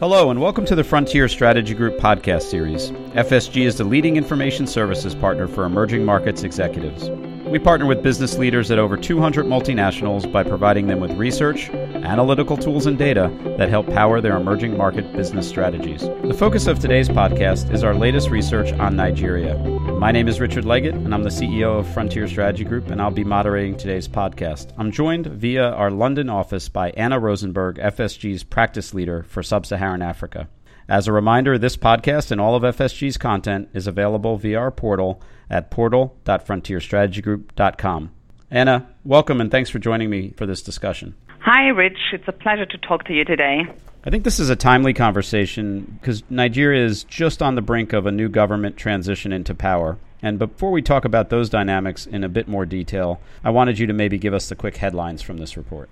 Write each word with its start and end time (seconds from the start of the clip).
Hello, 0.00 0.30
and 0.30 0.40
welcome 0.40 0.64
to 0.64 0.74
the 0.74 0.82
Frontier 0.82 1.28
Strategy 1.28 1.72
Group 1.72 1.98
podcast 1.98 2.42
series. 2.42 2.90
FSG 3.12 3.64
is 3.64 3.78
the 3.78 3.84
leading 3.84 4.16
information 4.16 4.66
services 4.66 5.14
partner 5.14 5.46
for 5.46 5.64
emerging 5.64 6.04
markets 6.04 6.42
executives. 6.42 7.08
We 7.46 7.58
partner 7.58 7.84
with 7.86 8.02
business 8.02 8.38
leaders 8.38 8.70
at 8.70 8.78
over 8.78 8.96
200 8.96 9.44
multinationals 9.44 10.30
by 10.30 10.44
providing 10.44 10.86
them 10.86 10.98
with 10.98 11.12
research, 11.12 11.68
analytical 11.68 12.56
tools, 12.56 12.86
and 12.86 12.96
data 12.96 13.30
that 13.58 13.68
help 13.68 13.86
power 13.88 14.22
their 14.22 14.36
emerging 14.36 14.78
market 14.78 15.12
business 15.12 15.46
strategies. 15.46 16.00
The 16.00 16.34
focus 16.34 16.66
of 16.66 16.78
today's 16.78 17.08
podcast 17.08 17.70
is 17.70 17.84
our 17.84 17.94
latest 17.94 18.30
research 18.30 18.72
on 18.72 18.96
Nigeria. 18.96 19.58
My 19.58 20.10
name 20.10 20.26
is 20.26 20.40
Richard 20.40 20.64
Leggett, 20.64 20.94
and 20.94 21.12
I'm 21.12 21.22
the 21.22 21.28
CEO 21.28 21.78
of 21.78 21.86
Frontier 21.92 22.26
Strategy 22.26 22.64
Group, 22.64 22.88
and 22.88 23.00
I'll 23.00 23.10
be 23.10 23.24
moderating 23.24 23.76
today's 23.76 24.08
podcast. 24.08 24.72
I'm 24.78 24.90
joined 24.90 25.26
via 25.26 25.68
our 25.68 25.90
London 25.90 26.30
office 26.30 26.70
by 26.70 26.92
Anna 26.92 27.20
Rosenberg, 27.20 27.76
FSG's 27.76 28.42
practice 28.42 28.94
leader 28.94 29.22
for 29.22 29.42
Sub 29.42 29.66
Saharan 29.66 30.00
Africa. 30.00 30.48
As 30.88 31.06
a 31.08 31.12
reminder, 31.12 31.56
this 31.56 31.78
podcast 31.78 32.30
and 32.30 32.38
all 32.40 32.54
of 32.54 32.62
FSG's 32.62 33.16
content 33.16 33.70
is 33.72 33.86
available 33.86 34.36
via 34.36 34.58
our 34.58 34.70
portal 34.70 35.22
at 35.48 35.70
portal.frontierstrategygroup.com. 35.70 38.10
Anna, 38.50 38.86
welcome 39.02 39.40
and 39.40 39.50
thanks 39.50 39.70
for 39.70 39.78
joining 39.78 40.10
me 40.10 40.34
for 40.36 40.44
this 40.44 40.60
discussion. 40.60 41.14
Hi, 41.40 41.68
Rich. 41.68 41.96
It's 42.12 42.28
a 42.28 42.32
pleasure 42.32 42.66
to 42.66 42.76
talk 42.78 43.04
to 43.04 43.14
you 43.14 43.24
today. 43.24 43.62
I 44.04 44.10
think 44.10 44.24
this 44.24 44.38
is 44.38 44.50
a 44.50 44.56
timely 44.56 44.92
conversation 44.92 45.96
because 46.00 46.22
Nigeria 46.28 46.84
is 46.84 47.04
just 47.04 47.40
on 47.40 47.54
the 47.54 47.62
brink 47.62 47.94
of 47.94 48.04
a 48.04 48.12
new 48.12 48.28
government 48.28 48.76
transition 48.76 49.32
into 49.32 49.54
power. 49.54 49.96
And 50.20 50.38
before 50.38 50.70
we 50.70 50.82
talk 50.82 51.06
about 51.06 51.30
those 51.30 51.48
dynamics 51.48 52.04
in 52.04 52.24
a 52.24 52.28
bit 52.28 52.46
more 52.46 52.66
detail, 52.66 53.22
I 53.42 53.48
wanted 53.50 53.78
you 53.78 53.86
to 53.86 53.94
maybe 53.94 54.18
give 54.18 54.34
us 54.34 54.50
the 54.50 54.54
quick 54.54 54.76
headlines 54.76 55.22
from 55.22 55.38
this 55.38 55.56
report. 55.56 55.88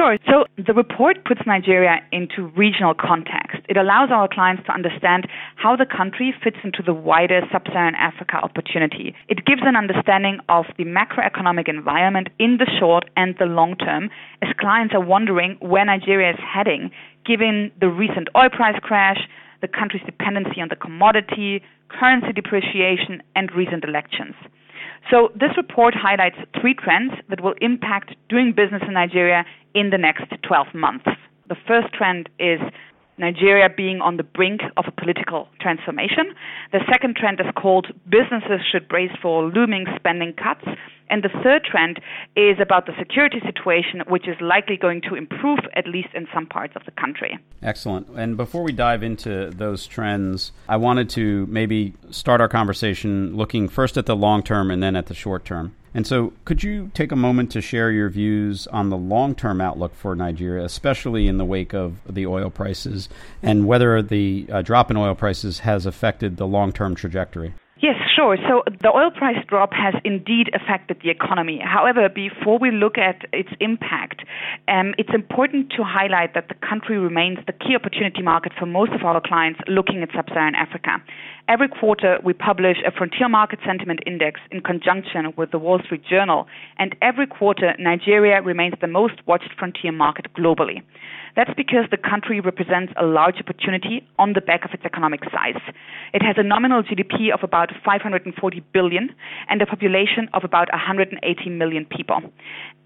Sure. 0.00 0.16
So 0.30 0.46
the 0.56 0.72
report 0.72 1.26
puts 1.26 1.42
Nigeria 1.46 2.00
into 2.10 2.48
regional 2.56 2.94
context. 2.94 3.60
It 3.68 3.76
allows 3.76 4.08
our 4.10 4.28
clients 4.32 4.62
to 4.64 4.72
understand 4.72 5.28
how 5.56 5.76
the 5.76 5.84
country 5.84 6.32
fits 6.42 6.56
into 6.64 6.82
the 6.82 6.94
wider 6.94 7.42
sub 7.52 7.66
Saharan 7.66 7.94
Africa 7.96 8.36
opportunity. 8.42 9.14
It 9.28 9.44
gives 9.44 9.60
an 9.62 9.76
understanding 9.76 10.38
of 10.48 10.64
the 10.78 10.84
macroeconomic 10.84 11.68
environment 11.68 12.30
in 12.38 12.56
the 12.56 12.64
short 12.80 13.10
and 13.18 13.34
the 13.38 13.44
long 13.44 13.76
term, 13.76 14.08
as 14.40 14.48
clients 14.58 14.94
are 14.94 15.04
wondering 15.04 15.58
where 15.60 15.84
Nigeria 15.84 16.30
is 16.30 16.40
heading, 16.40 16.90
given 17.26 17.70
the 17.78 17.88
recent 17.90 18.28
oil 18.34 18.48
price 18.48 18.80
crash, 18.80 19.20
the 19.60 19.68
country's 19.68 20.02
dependency 20.06 20.62
on 20.62 20.68
the 20.70 20.76
commodity, 20.76 21.60
currency 21.90 22.32
depreciation, 22.32 23.20
and 23.36 23.52
recent 23.52 23.84
elections. 23.84 24.34
So 25.08 25.30
this 25.34 25.50
report 25.56 25.94
highlights 25.94 26.36
three 26.60 26.74
trends 26.74 27.12
that 27.28 27.40
will 27.40 27.54
impact 27.60 28.14
doing 28.28 28.52
business 28.52 28.82
in 28.86 28.94
Nigeria 28.94 29.44
in 29.74 29.90
the 29.90 29.98
next 29.98 30.24
12 30.42 30.74
months. 30.74 31.06
The 31.48 31.56
first 31.66 31.92
trend 31.94 32.28
is 32.38 32.60
Nigeria 33.20 33.68
being 33.68 34.00
on 34.00 34.16
the 34.16 34.22
brink 34.22 34.62
of 34.76 34.86
a 34.88 34.90
political 34.90 35.46
transformation. 35.60 36.34
The 36.72 36.80
second 36.90 37.16
trend 37.16 37.38
is 37.38 37.46
called 37.54 37.86
businesses 38.08 38.60
should 38.70 38.88
brace 38.88 39.12
for 39.22 39.44
looming 39.44 39.86
spending 39.96 40.32
cuts. 40.32 40.64
And 41.10 41.24
the 41.24 41.28
third 41.42 41.64
trend 41.64 42.00
is 42.36 42.56
about 42.60 42.86
the 42.86 42.92
security 42.96 43.40
situation, 43.44 44.00
which 44.08 44.28
is 44.28 44.36
likely 44.40 44.76
going 44.76 45.02
to 45.02 45.16
improve, 45.16 45.58
at 45.74 45.86
least 45.86 46.08
in 46.14 46.28
some 46.32 46.46
parts 46.46 46.74
of 46.76 46.84
the 46.84 46.92
country. 46.92 47.36
Excellent. 47.62 48.08
And 48.10 48.36
before 48.36 48.62
we 48.62 48.72
dive 48.72 49.02
into 49.02 49.50
those 49.50 49.86
trends, 49.86 50.52
I 50.68 50.76
wanted 50.76 51.10
to 51.10 51.46
maybe 51.46 51.94
start 52.10 52.40
our 52.40 52.48
conversation 52.48 53.36
looking 53.36 53.68
first 53.68 53.98
at 53.98 54.06
the 54.06 54.16
long 54.16 54.42
term 54.42 54.70
and 54.70 54.82
then 54.82 54.94
at 54.94 55.06
the 55.06 55.14
short 55.14 55.44
term. 55.44 55.74
And 55.92 56.06
so, 56.06 56.32
could 56.44 56.62
you 56.62 56.90
take 56.94 57.10
a 57.10 57.16
moment 57.16 57.50
to 57.52 57.60
share 57.60 57.90
your 57.90 58.08
views 58.08 58.66
on 58.68 58.90
the 58.90 58.96
long 58.96 59.34
term 59.34 59.60
outlook 59.60 59.94
for 59.94 60.14
Nigeria, 60.14 60.64
especially 60.64 61.26
in 61.26 61.36
the 61.36 61.44
wake 61.44 61.74
of 61.74 61.96
the 62.08 62.26
oil 62.26 62.48
prices, 62.48 63.08
and 63.42 63.66
whether 63.66 64.00
the 64.00 64.46
uh, 64.52 64.62
drop 64.62 64.90
in 64.90 64.96
oil 64.96 65.14
prices 65.14 65.60
has 65.60 65.86
affected 65.86 66.36
the 66.36 66.46
long 66.46 66.72
term 66.72 66.94
trajectory? 66.94 67.54
Yes, 67.82 67.96
sure. 68.14 68.36
So 68.46 68.62
the 68.82 68.92
oil 68.94 69.10
price 69.10 69.42
drop 69.48 69.72
has 69.72 69.94
indeed 70.04 70.50
affected 70.52 70.98
the 71.02 71.08
economy. 71.08 71.60
However, 71.64 72.10
before 72.10 72.58
we 72.58 72.70
look 72.70 72.98
at 72.98 73.24
its 73.32 73.48
impact, 73.58 74.20
um, 74.68 74.92
it's 74.98 75.08
important 75.14 75.72
to 75.78 75.82
highlight 75.82 76.34
that 76.34 76.48
the 76.48 76.54
country 76.56 76.98
remains 76.98 77.38
the 77.46 77.54
key 77.54 77.74
opportunity 77.74 78.20
market 78.20 78.52
for 78.58 78.66
most 78.66 78.92
of 78.92 79.02
our 79.02 79.18
clients 79.24 79.60
looking 79.66 80.02
at 80.02 80.10
sub 80.14 80.28
Saharan 80.28 80.54
Africa. 80.54 80.98
Every 81.48 81.68
quarter, 81.68 82.18
we 82.22 82.34
publish 82.34 82.76
a 82.86 82.90
Frontier 82.92 83.30
Market 83.30 83.60
Sentiment 83.64 84.00
Index 84.06 84.40
in 84.50 84.60
conjunction 84.60 85.32
with 85.38 85.50
the 85.50 85.58
Wall 85.58 85.80
Street 85.82 86.02
Journal, 86.04 86.46
and 86.78 86.94
every 87.00 87.26
quarter, 87.26 87.74
Nigeria 87.78 88.42
remains 88.42 88.74
the 88.82 88.88
most 88.88 89.26
watched 89.26 89.52
frontier 89.58 89.90
market 89.90 90.26
globally. 90.34 90.82
That's 91.36 91.52
because 91.56 91.84
the 91.90 91.96
country 91.96 92.40
represents 92.40 92.92
a 92.96 93.04
large 93.04 93.36
opportunity 93.38 94.06
on 94.18 94.32
the 94.34 94.40
back 94.40 94.64
of 94.64 94.72
its 94.72 94.84
economic 94.84 95.20
size. 95.30 95.60
It 96.12 96.22
has 96.22 96.36
a 96.38 96.42
nominal 96.42 96.82
GDP 96.82 97.32
of 97.32 97.40
about 97.42 97.70
540 97.84 98.60
billion 98.72 99.14
and 99.48 99.62
a 99.62 99.66
population 99.66 100.28
of 100.34 100.44
about 100.44 100.68
180 100.72 101.50
million 101.50 101.84
people. 101.84 102.20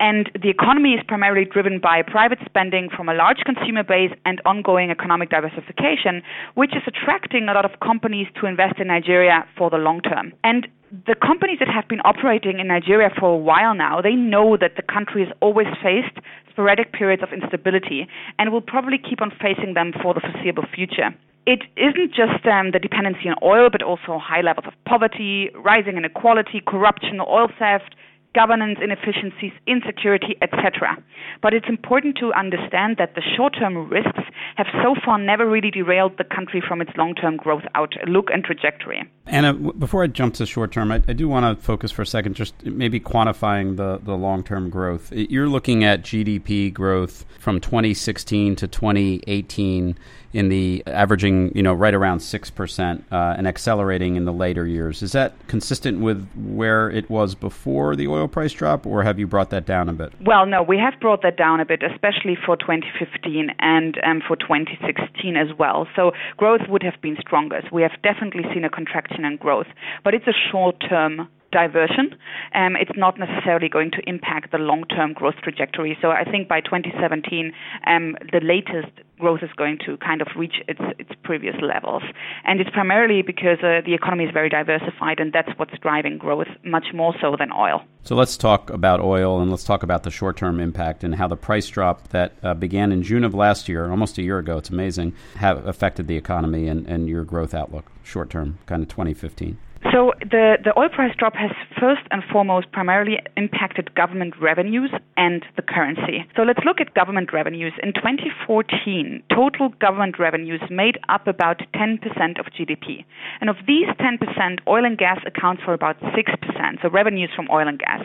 And 0.00 0.30
the 0.40 0.50
economy 0.50 0.94
is 0.94 1.00
primarily 1.06 1.44
driven 1.44 1.78
by 1.78 2.02
private 2.02 2.38
spending 2.44 2.88
from 2.94 3.08
a 3.08 3.14
large 3.14 3.38
consumer 3.44 3.82
base 3.82 4.12
and 4.24 4.40
ongoing 4.44 4.90
economic 4.90 5.30
diversification, 5.30 6.22
which 6.54 6.74
is 6.74 6.82
attracting 6.86 7.48
a 7.48 7.54
lot 7.54 7.64
of 7.64 7.80
companies 7.80 8.26
to 8.40 8.46
invest 8.46 8.78
in 8.78 8.88
Nigeria 8.88 9.46
for 9.56 9.70
the 9.70 9.78
long 9.78 10.00
term. 10.00 10.32
And 10.42 10.68
the 11.06 11.16
companies 11.18 11.58
that 11.58 11.68
have 11.68 11.88
been 11.88 12.00
operating 12.04 12.60
in 12.60 12.68
Nigeria 12.68 13.10
for 13.18 13.34
a 13.34 13.36
while 13.36 13.74
now, 13.74 14.00
they 14.00 14.14
know 14.14 14.56
that 14.56 14.76
the 14.76 14.82
country 14.82 15.24
has 15.26 15.34
always 15.40 15.66
faced 15.82 16.14
sporadic 16.50 16.92
periods 16.92 17.22
of 17.22 17.32
instability 17.32 18.06
and 18.38 18.52
will 18.52 18.60
probably 18.60 18.98
keep 18.98 19.20
on 19.20 19.32
facing 19.42 19.74
them 19.74 19.92
for 20.02 20.14
the 20.14 20.20
foreseeable 20.20 20.64
future. 20.72 21.10
It 21.46 21.60
isn't 21.76 22.14
just 22.14 22.46
um, 22.46 22.70
the 22.70 22.78
dependency 22.78 23.28
on 23.28 23.36
oil, 23.42 23.68
but 23.70 23.82
also 23.82 24.22
high 24.22 24.40
levels 24.40 24.66
of 24.66 24.74
poverty, 24.86 25.50
rising 25.56 25.96
inequality, 25.98 26.62
corruption, 26.64 27.20
oil 27.20 27.48
theft, 27.58 27.94
governance 28.34 28.78
inefficiencies, 28.82 29.52
insecurity, 29.66 30.36
etc. 30.42 30.98
But 31.40 31.54
it's 31.54 31.68
important 31.68 32.16
to 32.18 32.32
understand 32.34 32.96
that 32.98 33.14
the 33.14 33.22
short-term 33.36 33.88
risks 33.88 34.26
have 34.56 34.66
so 34.82 34.94
far 35.04 35.18
never 35.18 35.48
really 35.48 35.70
derailed 35.70 36.18
the 36.18 36.24
country 36.24 36.62
from 36.66 36.80
its 36.80 36.90
long-term 36.96 37.36
growth 37.38 37.62
outlook 37.74 38.28
and 38.32 38.44
trajectory. 38.44 39.04
Anna, 39.26 39.54
before 39.54 40.04
I 40.04 40.06
jump 40.06 40.34
to 40.34 40.46
short-term, 40.46 40.92
I, 40.92 40.96
I 41.08 41.14
do 41.14 41.28
want 41.28 41.58
to 41.58 41.64
focus 41.64 41.90
for 41.90 42.02
a 42.02 42.06
second, 42.06 42.34
just 42.34 42.62
maybe 42.64 43.00
quantifying 43.00 43.76
the, 43.76 43.98
the 44.02 44.14
long-term 44.14 44.68
growth. 44.68 45.10
You're 45.12 45.48
looking 45.48 45.82
at 45.82 46.02
GDP 46.02 46.72
growth 46.72 47.24
from 47.38 47.58
2016 47.60 48.56
to 48.56 48.68
2018 48.68 49.96
in 50.34 50.48
the 50.48 50.82
averaging, 50.88 51.56
you 51.56 51.62
know, 51.62 51.72
right 51.72 51.94
around 51.94 52.18
6% 52.18 53.02
uh, 53.12 53.34
and 53.38 53.46
accelerating 53.46 54.16
in 54.16 54.24
the 54.24 54.32
later 54.32 54.66
years. 54.66 55.00
Is 55.00 55.12
that 55.12 55.32
consistent 55.46 56.00
with 56.00 56.28
where 56.34 56.90
it 56.90 57.08
was 57.08 57.36
before 57.36 57.94
the 57.94 58.08
oil 58.08 58.26
price 58.26 58.52
drop, 58.52 58.84
or 58.84 59.04
have 59.04 59.18
you 59.18 59.28
brought 59.28 59.50
that 59.50 59.64
down 59.64 59.88
a 59.88 59.92
bit? 59.92 60.12
Well, 60.20 60.44
no, 60.44 60.62
we 60.62 60.76
have 60.78 61.00
brought 61.00 61.22
that 61.22 61.36
down 61.36 61.60
a 61.60 61.64
bit, 61.64 61.82
especially 61.84 62.36
for 62.44 62.56
2015 62.56 63.50
and 63.60 63.96
um, 64.04 64.22
for 64.26 64.36
2016 64.36 65.36
as 65.36 65.56
well. 65.56 65.86
So 65.94 66.10
growth 66.36 66.62
would 66.68 66.82
have 66.82 67.00
been 67.00 67.16
stronger. 67.20 67.62
We 67.72 67.82
have 67.82 67.92
definitely 68.02 68.42
seen 68.52 68.64
a 68.64 68.70
contraction 68.70 69.13
in 69.22 69.36
growth, 69.36 69.66
but 70.02 70.14
it's 70.14 70.26
a 70.26 70.32
short 70.50 70.76
term 70.88 71.28
diversion. 71.54 72.14
Um, 72.54 72.76
it's 72.76 72.96
not 72.96 73.18
necessarily 73.18 73.68
going 73.68 73.92
to 73.92 74.02
impact 74.06 74.50
the 74.50 74.58
long-term 74.58 75.14
growth 75.14 75.36
trajectory. 75.42 75.96
So 76.02 76.10
I 76.10 76.24
think 76.24 76.48
by 76.48 76.60
2017, 76.60 77.52
um, 77.86 78.16
the 78.32 78.40
latest 78.42 78.92
growth 79.18 79.40
is 79.42 79.50
going 79.56 79.78
to 79.86 79.96
kind 79.98 80.20
of 80.20 80.28
reach 80.36 80.56
its 80.66 80.80
its 80.98 81.10
previous 81.22 81.54
levels, 81.62 82.02
and 82.44 82.60
it's 82.60 82.70
primarily 82.70 83.22
because 83.22 83.58
uh, 83.62 83.80
the 83.86 83.94
economy 83.94 84.24
is 84.24 84.32
very 84.32 84.48
diversified, 84.48 85.20
and 85.20 85.32
that's 85.32 85.50
what's 85.56 85.78
driving 85.78 86.18
growth 86.18 86.48
much 86.64 86.86
more 86.92 87.14
so 87.20 87.36
than 87.38 87.50
oil. 87.52 87.82
So 88.02 88.14
let's 88.16 88.36
talk 88.36 88.70
about 88.70 89.00
oil, 89.00 89.40
and 89.40 89.50
let's 89.50 89.64
talk 89.64 89.82
about 89.82 90.02
the 90.02 90.10
short-term 90.10 90.60
impact 90.60 91.04
and 91.04 91.14
how 91.14 91.28
the 91.28 91.36
price 91.36 91.68
drop 91.68 92.08
that 92.08 92.32
uh, 92.42 92.54
began 92.54 92.92
in 92.92 93.02
June 93.02 93.24
of 93.24 93.34
last 93.34 93.68
year, 93.68 93.90
almost 93.90 94.18
a 94.18 94.22
year 94.22 94.38
ago, 94.38 94.58
it's 94.58 94.70
amazing, 94.70 95.14
have 95.36 95.66
affected 95.66 96.08
the 96.08 96.16
economy 96.16 96.68
and, 96.68 96.86
and 96.86 97.08
your 97.08 97.24
growth 97.24 97.54
outlook 97.54 97.86
short-term, 98.02 98.58
kind 98.66 98.82
of 98.82 98.88
2015. 98.88 99.56
So 99.92 100.12
the, 100.20 100.56
the 100.64 100.72
oil 100.78 100.88
price 100.88 101.14
drop 101.18 101.34
has 101.34 101.50
first 101.78 102.02
and 102.10 102.22
foremost 102.32 102.72
primarily 102.72 103.18
impacted 103.36 103.94
government 103.94 104.34
revenues 104.40 104.90
and 105.16 105.44
the 105.56 105.62
currency. 105.62 106.24
So 106.36 106.42
let's 106.42 106.60
look 106.64 106.80
at 106.80 106.94
government 106.94 107.32
revenues. 107.32 107.72
In 107.82 107.92
2014, 107.92 109.22
total 109.28 109.68
government 109.80 110.18
revenues 110.18 110.62
made 110.70 110.98
up 111.08 111.26
about 111.26 111.60
10% 111.74 112.00
of 112.40 112.46
GDP. 112.46 113.04
And 113.40 113.50
of 113.50 113.56
these 113.66 113.88
10%, 114.00 114.58
oil 114.66 114.84
and 114.84 114.96
gas 114.96 115.20
accounts 115.26 115.62
for 115.62 115.74
about 115.74 116.00
6%, 116.00 116.82
so 116.82 116.88
revenues 116.88 117.30
from 117.36 117.48
oil 117.52 117.68
and 117.68 117.78
gas. 117.78 118.02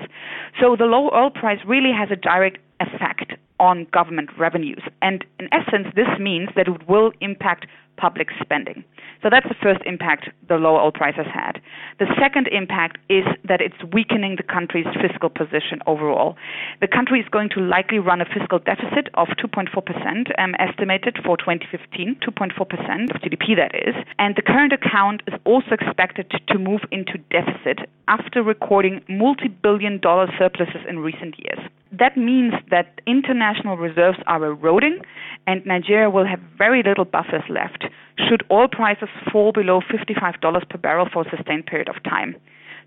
So 0.59 0.75
the 0.75 0.85
low 0.85 1.09
oil 1.13 1.29
price 1.29 1.59
really 1.65 1.91
has 1.97 2.09
a 2.11 2.15
direct 2.15 2.57
effect 2.81 3.33
on 3.59 3.87
government 3.91 4.29
revenues. 4.37 4.81
And 5.01 5.25
in 5.39 5.47
essence, 5.53 5.87
this 5.95 6.07
means 6.19 6.49
that 6.55 6.67
it 6.67 6.89
will 6.89 7.11
impact 7.21 7.67
public 7.97 8.29
spending. 8.41 8.83
So 9.21 9.27
that's 9.29 9.47
the 9.47 9.55
first 9.61 9.81
impact 9.85 10.29
the 10.47 10.55
low 10.55 10.77
oil 10.77 10.91
price 10.91 11.15
has 11.15 11.27
had. 11.27 11.59
The 11.99 12.07
second 12.19 12.47
impact 12.47 12.97
is 13.09 13.25
that 13.43 13.59
it's 13.59 13.75
weakening 13.91 14.37
the 14.37 14.47
country's 14.47 14.87
fiscal 15.01 15.29
position 15.29 15.83
overall. 15.85 16.37
The 16.79 16.87
country 16.87 17.19
is 17.19 17.27
going 17.27 17.49
to 17.55 17.59
likely 17.59 17.99
run 17.99 18.21
a 18.21 18.25
fiscal 18.25 18.59
deficit 18.59 19.09
of 19.15 19.27
2.4% 19.35 19.67
um, 20.39 20.55
estimated 20.59 21.19
for 21.25 21.35
2015, 21.35 22.19
2.4% 22.23 23.15
of 23.15 23.21
GDP 23.21 23.59
that 23.59 23.75
is. 23.75 23.95
And 24.17 24.35
the 24.35 24.41
current 24.41 24.71
account 24.71 25.23
is 25.27 25.33
also 25.45 25.75
expected 25.75 26.31
to 26.47 26.57
move 26.57 26.81
into 26.91 27.17
deficit 27.29 27.89
after 28.07 28.41
recording 28.41 29.01
multi-billion 29.09 29.99
dollar 29.99 30.27
surpluses 30.39 30.81
in 30.87 30.99
recent 30.99 31.35
years. 31.37 31.59
That 31.91 32.15
means 32.15 32.53
that 32.69 33.01
international 33.07 33.75
reserves 33.75 34.19
are 34.27 34.43
eroding 34.45 34.99
and 35.47 35.65
Nigeria 35.65 36.09
will 36.09 36.25
have 36.25 36.39
very 36.57 36.83
little 36.83 37.05
buffers 37.05 37.43
left 37.49 37.85
should 38.27 38.43
oil 38.51 38.67
prices 38.67 39.09
fall 39.31 39.51
below 39.51 39.81
$55 39.81 40.69
per 40.69 40.77
barrel 40.77 41.07
for 41.11 41.25
a 41.25 41.35
sustained 41.35 41.65
period 41.65 41.89
of 41.89 42.01
time. 42.03 42.35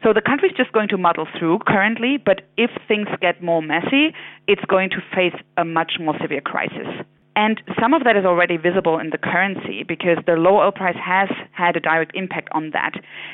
So 0.02 0.12
the 0.12 0.20
country 0.20 0.49
is 0.49 0.56
just 0.56 0.73
going 0.73 0.88
to 0.88 0.99
muddle 0.99 1.29
through 1.38 1.61
currently, 1.67 2.17
but 2.17 2.43
if 2.56 2.70
things 2.88 3.06
get 3.20 3.43
more 3.43 3.62
messy, 3.62 4.14
it's 4.49 4.64
going 4.64 4.90
to 4.90 4.96
face 5.14 5.38
a 5.56 5.64
much 5.64 5.93
more 6.00 6.14
severe 6.20 6.40
crisis. 6.40 6.88
And 7.34 7.62
some 7.81 7.94
of 7.94 8.05
that 8.05 8.17
is 8.17 8.25
already 8.25 8.56
visible 8.56 8.99
in 8.99 9.11
the 9.11 9.19
currency 9.19 9.84
because 9.87 10.19
the 10.26 10.34
low 10.34 10.61
oil 10.61 10.73
price 10.73 10.96
has 11.02 11.29
had 11.52 11.76
a 11.76 11.81
direct 11.81 12.12
impact 12.14 12.49
on 12.52 12.70
that. 12.73 12.93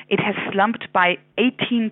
It 0.09 0.21
has 0.21 0.35
slumped 0.53 0.93
by 0.93 1.19
18% 1.39 1.91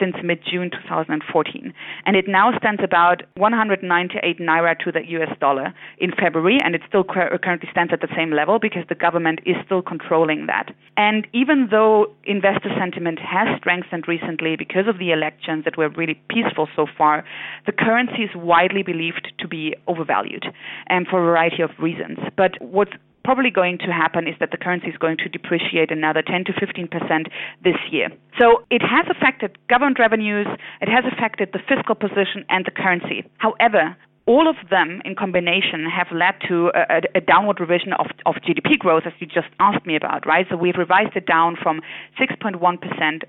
since 0.00 0.16
mid 0.22 0.40
June 0.44 0.70
2014, 0.70 1.72
and 2.06 2.16
it 2.16 2.26
now 2.26 2.56
stands 2.58 2.82
about 2.82 3.22
198 3.36 4.38
naira 4.40 4.78
to 4.80 4.90
the 4.90 5.06
US 5.18 5.36
dollar 5.40 5.72
in 5.98 6.10
February, 6.10 6.58
and 6.64 6.74
it 6.74 6.82
still 6.88 7.04
currently 7.04 7.68
stands 7.70 7.92
at 7.92 8.00
the 8.00 8.12
same 8.16 8.32
level 8.32 8.58
because 8.58 8.82
the 8.88 8.94
government 8.94 9.40
is 9.46 9.56
still 9.64 9.82
controlling 9.82 10.46
that. 10.46 10.74
And 10.96 11.26
even 11.32 11.68
though 11.70 12.10
investor 12.24 12.70
sentiment 12.76 13.20
has 13.20 13.46
strengthened 13.58 14.08
recently 14.08 14.56
because 14.56 14.88
of 14.88 14.98
the 14.98 15.12
elections 15.12 15.64
that 15.64 15.76
were 15.76 15.88
really 15.90 16.20
peaceful 16.28 16.68
so 16.74 16.86
far, 16.96 17.24
the 17.66 17.72
currency 17.72 18.22
is 18.22 18.30
widely 18.34 18.82
believed 18.82 19.32
to 19.38 19.46
be 19.46 19.74
overvalued. 19.86 20.46
And 20.88 21.06
for 21.06 21.27
variety 21.28 21.62
of 21.62 21.70
reasons. 21.78 22.18
But 22.36 22.52
what's 22.60 22.92
probably 23.28 23.50
going 23.50 23.76
to 23.76 23.92
happen 23.92 24.26
is 24.26 24.34
that 24.40 24.50
the 24.52 24.56
currency 24.56 24.88
is 24.88 24.96
going 24.96 25.18
to 25.18 25.28
depreciate 25.28 25.90
another 25.90 26.22
10 26.22 26.44
to 26.48 26.52
15 26.58 26.88
percent 26.88 27.28
this 27.62 27.76
year. 27.90 28.08
So 28.40 28.64
it 28.70 28.80
has 28.80 29.04
affected 29.14 29.58
government 29.68 29.98
revenues, 29.98 30.46
it 30.80 30.88
has 30.88 31.04
affected 31.12 31.50
the 31.52 31.60
fiscal 31.68 31.94
position 31.94 32.46
and 32.48 32.64
the 32.64 32.70
currency. 32.70 33.28
However, 33.36 33.94
all 34.28 34.46
of 34.46 34.56
them 34.68 35.00
in 35.06 35.14
combination 35.14 35.88
have 35.88 36.08
led 36.12 36.34
to 36.46 36.70
a, 36.76 37.00
a, 37.16 37.20
downward 37.22 37.58
revision 37.60 37.94
of, 37.94 38.06
of 38.26 38.34
GDP 38.44 38.78
growth, 38.78 39.04
as 39.06 39.14
you 39.20 39.26
just 39.26 39.48
asked 39.58 39.86
me 39.86 39.96
about, 39.96 40.26
right? 40.26 40.44
So 40.50 40.56
we've 40.56 40.76
revised 40.76 41.16
it 41.16 41.24
down 41.24 41.56
from 41.60 41.80
6.1%, 42.20 42.60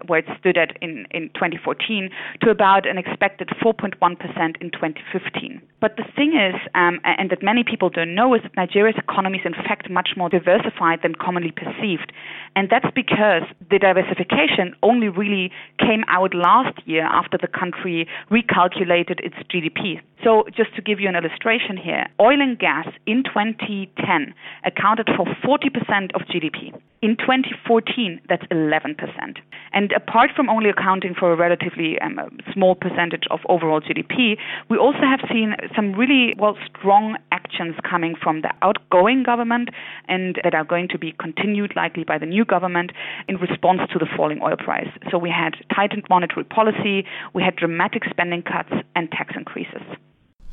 where 0.07 0.19
it 0.19 0.25
stood 0.37 0.57
at 0.57 0.75
in, 0.81 1.07
in 1.11 1.29
2014, 1.35 2.09
to 2.41 2.49
about 2.49 2.85
an 2.85 2.97
expected 2.97 3.47
4.1% 3.63 3.95
in 4.59 4.71
2015. 4.71 5.61
But 5.79 5.95
the 5.95 6.03
thing 6.17 6.35
is, 6.35 6.59
um, 6.75 6.99
and 7.05 7.29
that 7.31 7.41
many 7.41 7.63
people 7.63 7.89
don't 7.89 8.13
know, 8.13 8.35
is 8.35 8.41
that 8.43 8.51
Nigeria's 8.57 8.99
economy 8.99 9.37
is 9.37 9.45
in 9.45 9.53
fact 9.53 9.89
much 9.89 10.09
more 10.17 10.27
diversified 10.27 10.99
than 11.01 11.15
commonly 11.15 11.51
perceived. 11.51 12.11
And 12.59 12.69
that's 12.69 12.91
because 12.93 13.43
the 13.71 13.79
diversification 13.79 14.75
only 14.83 15.07
really 15.07 15.49
came 15.79 16.03
out 16.09 16.33
last 16.35 16.85
year 16.85 17.05
after 17.05 17.37
the 17.37 17.47
country 17.47 18.05
recalculated 18.29 19.23
its 19.23 19.35
GDP. 19.47 20.01
So 20.25 20.43
just 20.57 20.75
to 20.75 20.81
give 20.81 20.99
you 20.99 21.07
an 21.07 21.15
illustration 21.15 21.77
here, 21.77 22.07
oil 22.19 22.41
and 22.41 22.59
gas 22.59 22.87
in 23.05 23.23
2010 23.23 24.33
accounted 24.65 25.07
for 25.15 25.25
40% 25.25 26.11
of 26.15 26.27
GDP. 26.27 26.75
In 27.01 27.15
2014, 27.15 28.19
that's 28.27 28.43
11%. 28.51 28.97
And 29.71 29.93
apart 29.93 30.31
from 30.35 30.49
only 30.49 30.69
accounting 30.69 31.15
for 31.17 31.31
a 31.31 31.37
relatively 31.37 31.97
um, 31.99 32.19
small 32.51 32.75
percentage 32.75 33.23
of 33.31 33.39
overall 33.47 33.79
GDP, 33.79 34.35
we 34.69 34.77
also 34.77 35.07
have 35.07 35.21
seen 35.31 35.55
some 35.73 35.93
really 35.93 36.35
well 36.37 36.57
strong 36.67 37.15
actions 37.31 37.75
coming 37.89 38.15
from 38.21 38.41
the 38.41 38.51
outgoing 38.61 39.23
government 39.23 39.69
and 40.09 40.39
that 40.43 40.53
are 40.53 40.65
going 40.65 40.89
to 40.89 40.97
be 40.97 41.13
continued 41.19 41.73
likely 41.77 42.03
by 42.03 42.17
the 42.17 42.25
new 42.25 42.43
government 42.49 42.91
in 43.27 43.37
response 43.37 43.81
to 43.93 43.99
the 43.99 44.07
falling 44.17 44.41
oil 44.41 44.57
price. 44.57 44.89
So 45.11 45.17
we 45.17 45.29
had 45.29 45.53
tightened 45.73 46.03
monetary 46.09 46.43
policy, 46.43 47.05
we 47.33 47.43
had 47.43 47.55
dramatic 47.55 48.03
spending 48.09 48.41
cuts 48.41 48.73
and 48.95 49.09
tax 49.11 49.35
increases. 49.37 49.83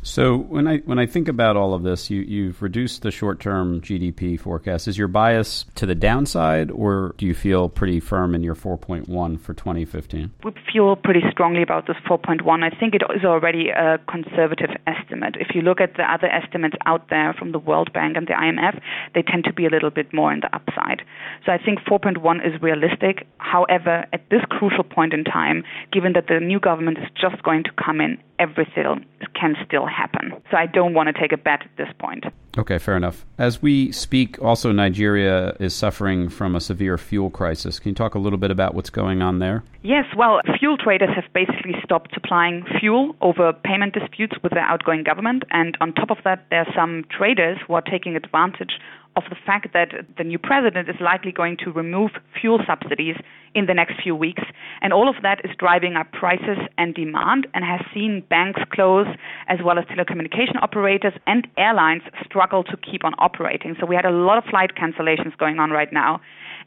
So 0.06 0.37
when 0.37 0.69
I 0.69 0.79
when 0.79 1.00
I 1.00 1.06
think 1.06 1.26
about 1.26 1.56
all 1.56 1.75
of 1.75 1.82
this, 1.82 2.11
you 2.11 2.20
you've 2.20 2.62
reduced 2.62 3.03
the 3.03 3.11
short 3.11 3.41
term 3.41 3.81
GDP 3.81 4.38
forecast. 4.38 4.87
Is 4.87 4.97
your 4.97 5.08
bias 5.08 5.67
to 5.75 5.85
the 5.85 5.97
downside, 5.97 6.70
or 6.70 7.17
do 7.19 7.26
you 7.26 7.35
feel 7.35 7.69
pretty 7.69 7.99
firm 7.99 8.32
in 8.32 8.44
your 8.44 8.55
4.1 8.55 9.41
for 9.41 9.53
2015? 9.53 10.31
We 10.44 10.53
feel 10.73 10.94
pretty 10.94 11.23
strongly 11.32 11.61
about 11.61 11.88
this 11.88 11.97
4.1. 12.08 12.62
I 12.62 12.70
think 12.79 12.94
it 12.94 13.03
is 13.17 13.25
already 13.25 13.70
a 13.70 13.99
conservative 14.08 14.70
estimate. 14.87 15.35
If 15.41 15.56
you 15.56 15.62
look 15.62 15.81
at 15.81 15.97
the 15.97 16.05
other 16.05 16.29
estimates 16.29 16.76
out 16.87 17.11
there 17.11 17.35
from 17.37 17.50
the 17.50 17.59
World 17.59 17.93
Bank 17.93 18.17
and 18.17 18.29
the 18.29 18.35
IMF, 18.35 18.81
they 19.12 19.23
tend 19.23 19.43
to 19.44 19.52
be 19.52 19.67
a 19.67 19.70
little 19.70 19.91
bit 19.91 20.14
more 20.14 20.32
in 20.32 20.38
the 20.38 20.55
upside. 20.55 21.02
So 21.44 21.50
I 21.50 21.59
think 21.59 21.81
4.1 21.81 22.47
is 22.47 22.62
realistic. 22.62 23.26
However, 23.38 24.06
at 24.12 24.31
this 24.31 24.43
crucial 24.50 24.85
point 24.85 25.12
in 25.12 25.25
time, 25.25 25.64
given 25.93 26.12
that 26.12 26.29
the 26.29 26.38
new 26.38 26.61
government 26.61 26.99
is 26.99 27.09
just 27.20 27.43
going 27.43 27.64
to 27.64 27.70
come 27.85 28.00
in, 28.00 28.19
everything 28.38 29.06
can 29.35 29.55
still 29.67 29.87
happen. 29.87 30.33
So 30.50 30.56
I 30.56 30.67
don't 30.67 30.94
want 30.94 31.09
to 31.09 31.21
take 31.21 31.33
a 31.33 31.37
bet 31.37 31.62
at 31.62 31.77
this 31.77 31.88
point. 31.99 32.25
Okay, 32.58 32.79
fair 32.79 32.97
enough. 32.97 33.26
As 33.37 33.61
we 33.61 33.93
speak, 33.93 34.43
also 34.43 34.73
Nigeria 34.73 35.55
is 35.61 35.75
suffering 35.75 36.31
from 36.31 36.56
a 36.56 36.61
severe 36.61 36.97
fuel 36.97 37.29
crisis. 37.29 37.79
Can 37.79 37.91
you 37.91 37.94
talk 37.94 38.14
a 38.14 38.19
little 38.19 38.38
bit 38.38 38.50
about 38.50 38.75
what's 38.75 38.88
going 38.88 39.20
on 39.20 39.41
there? 39.41 39.62
Yes, 39.82 40.06
well, 40.17 40.41
fuel 40.58 40.79
traders 40.79 41.11
have 41.14 41.25
basically 41.35 41.75
stopped 41.85 42.14
supplying 42.14 42.64
fuel 42.81 43.14
over 43.20 43.53
payment 43.53 43.93
disputes 43.93 44.37
with 44.43 44.53
the 44.53 44.61
outgoing 44.61 45.05
government. 45.05 45.44
And 45.50 45.76
on 45.81 45.93
top 45.93 46.11
of 46.11 46.19
that, 46.25 46.47
there 46.49 46.61
are 46.61 46.73
some 46.75 47.05
traders 47.11 47.58
who 47.67 47.75
are 47.75 47.82
taking 47.82 48.17
advantage 48.17 48.81
of 49.17 49.25
the 49.31 49.37
fact 49.47 49.73
that 49.73 49.88
the 50.19 50.25
new 50.25 50.38
president 50.38 50.88
is 50.88 50.97
likely 51.00 51.32
going 51.32 51.56
to 51.56 51.73
remove 51.73 52.11
fuel 52.38 52.61
subsidies 52.67 53.17
in 53.55 53.64
the 53.64 53.73
next 53.73 53.94
few 54.02 54.14
weeks. 54.14 54.43
And 54.82 54.93
all 54.93 55.09
of 55.09 55.17
that 55.23 55.41
is 55.43 55.50
driving 55.59 55.97
up 55.97 56.12
prices 56.12 56.59
and 56.76 56.94
demand 56.94 57.47
and 57.55 57.64
has 57.64 57.81
seen 57.94 58.23
banks 58.29 58.61
close 58.70 59.06
as 59.49 59.59
well 59.64 59.79
as 59.79 59.87
telecommunication 59.87 60.61
operators 60.62 61.14
and 61.26 61.49
airlines 61.56 62.02
struggle 62.46 62.64
to 62.64 62.76
keep 62.76 63.04
on 63.04 63.14
operating. 63.19 63.75
So 63.81 63.87
we 63.87 63.96
had 63.96 64.04
a 64.04 64.10
lot 64.10 64.38
of 64.38 64.44
flight 64.44 64.70
cancellations 64.76 65.37
going 65.37 65.58
on 65.58 65.70
right 65.70 65.93
now. 65.93 66.20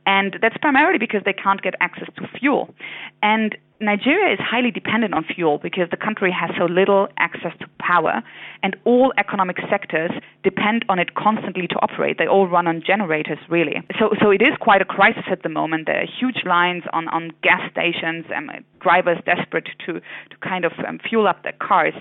And 0.06 0.38
that's 0.42 0.58
primarily 0.58 0.98
because 0.98 1.22
they 1.26 1.34
can't 1.34 1.62
get 1.62 1.76
access 1.80 2.10
to 2.18 2.28
fuel. 2.40 2.74
And 3.22 3.58
Nigeria 3.82 4.34
is 4.34 4.40
highly 4.42 4.72
dependent 4.72 5.14
on 5.14 5.24
fuel 5.24 5.58
because 5.58 5.90
the 5.90 5.98
country 5.98 6.32
has 6.32 6.52
so 6.58 6.66
little 6.66 7.08
access 7.18 7.54
to 7.60 7.68
power, 7.80 8.22
and 8.62 8.76
all 8.84 9.14
economic 9.18 9.58
sectors 9.70 10.12
depend 10.44 10.84
on 10.90 11.00
it 11.00 11.16
constantly 11.16 11.66
to 11.68 11.76
operate. 11.76 12.18
They 12.18 12.28
all 12.28 12.48
run 12.48 12.68
on 12.68 12.84
generators, 12.86 13.40
really. 13.50 13.82
So, 13.98 14.12
so 14.22 14.32
it 14.32 14.42
is 14.42 14.56
quite 14.60 14.82
a 14.82 14.86
crisis 14.86 15.24
at 15.32 15.44
the 15.44 15.50
moment. 15.50 15.86
There 15.88 16.02
are 16.02 16.06
huge 16.06 16.44
lines 16.46 16.84
on, 16.92 17.08
on 17.08 17.32
gas 17.42 17.72
stations, 17.72 18.26
and 18.36 18.52
drivers 18.82 19.18
desperate 19.26 19.70
to, 19.86 19.94
to 19.94 20.36
kind 20.44 20.66
of 20.66 20.74
um, 20.86 21.00
fuel 21.08 21.28
up 21.28 21.44
their 21.44 21.56
cars. 21.60 21.94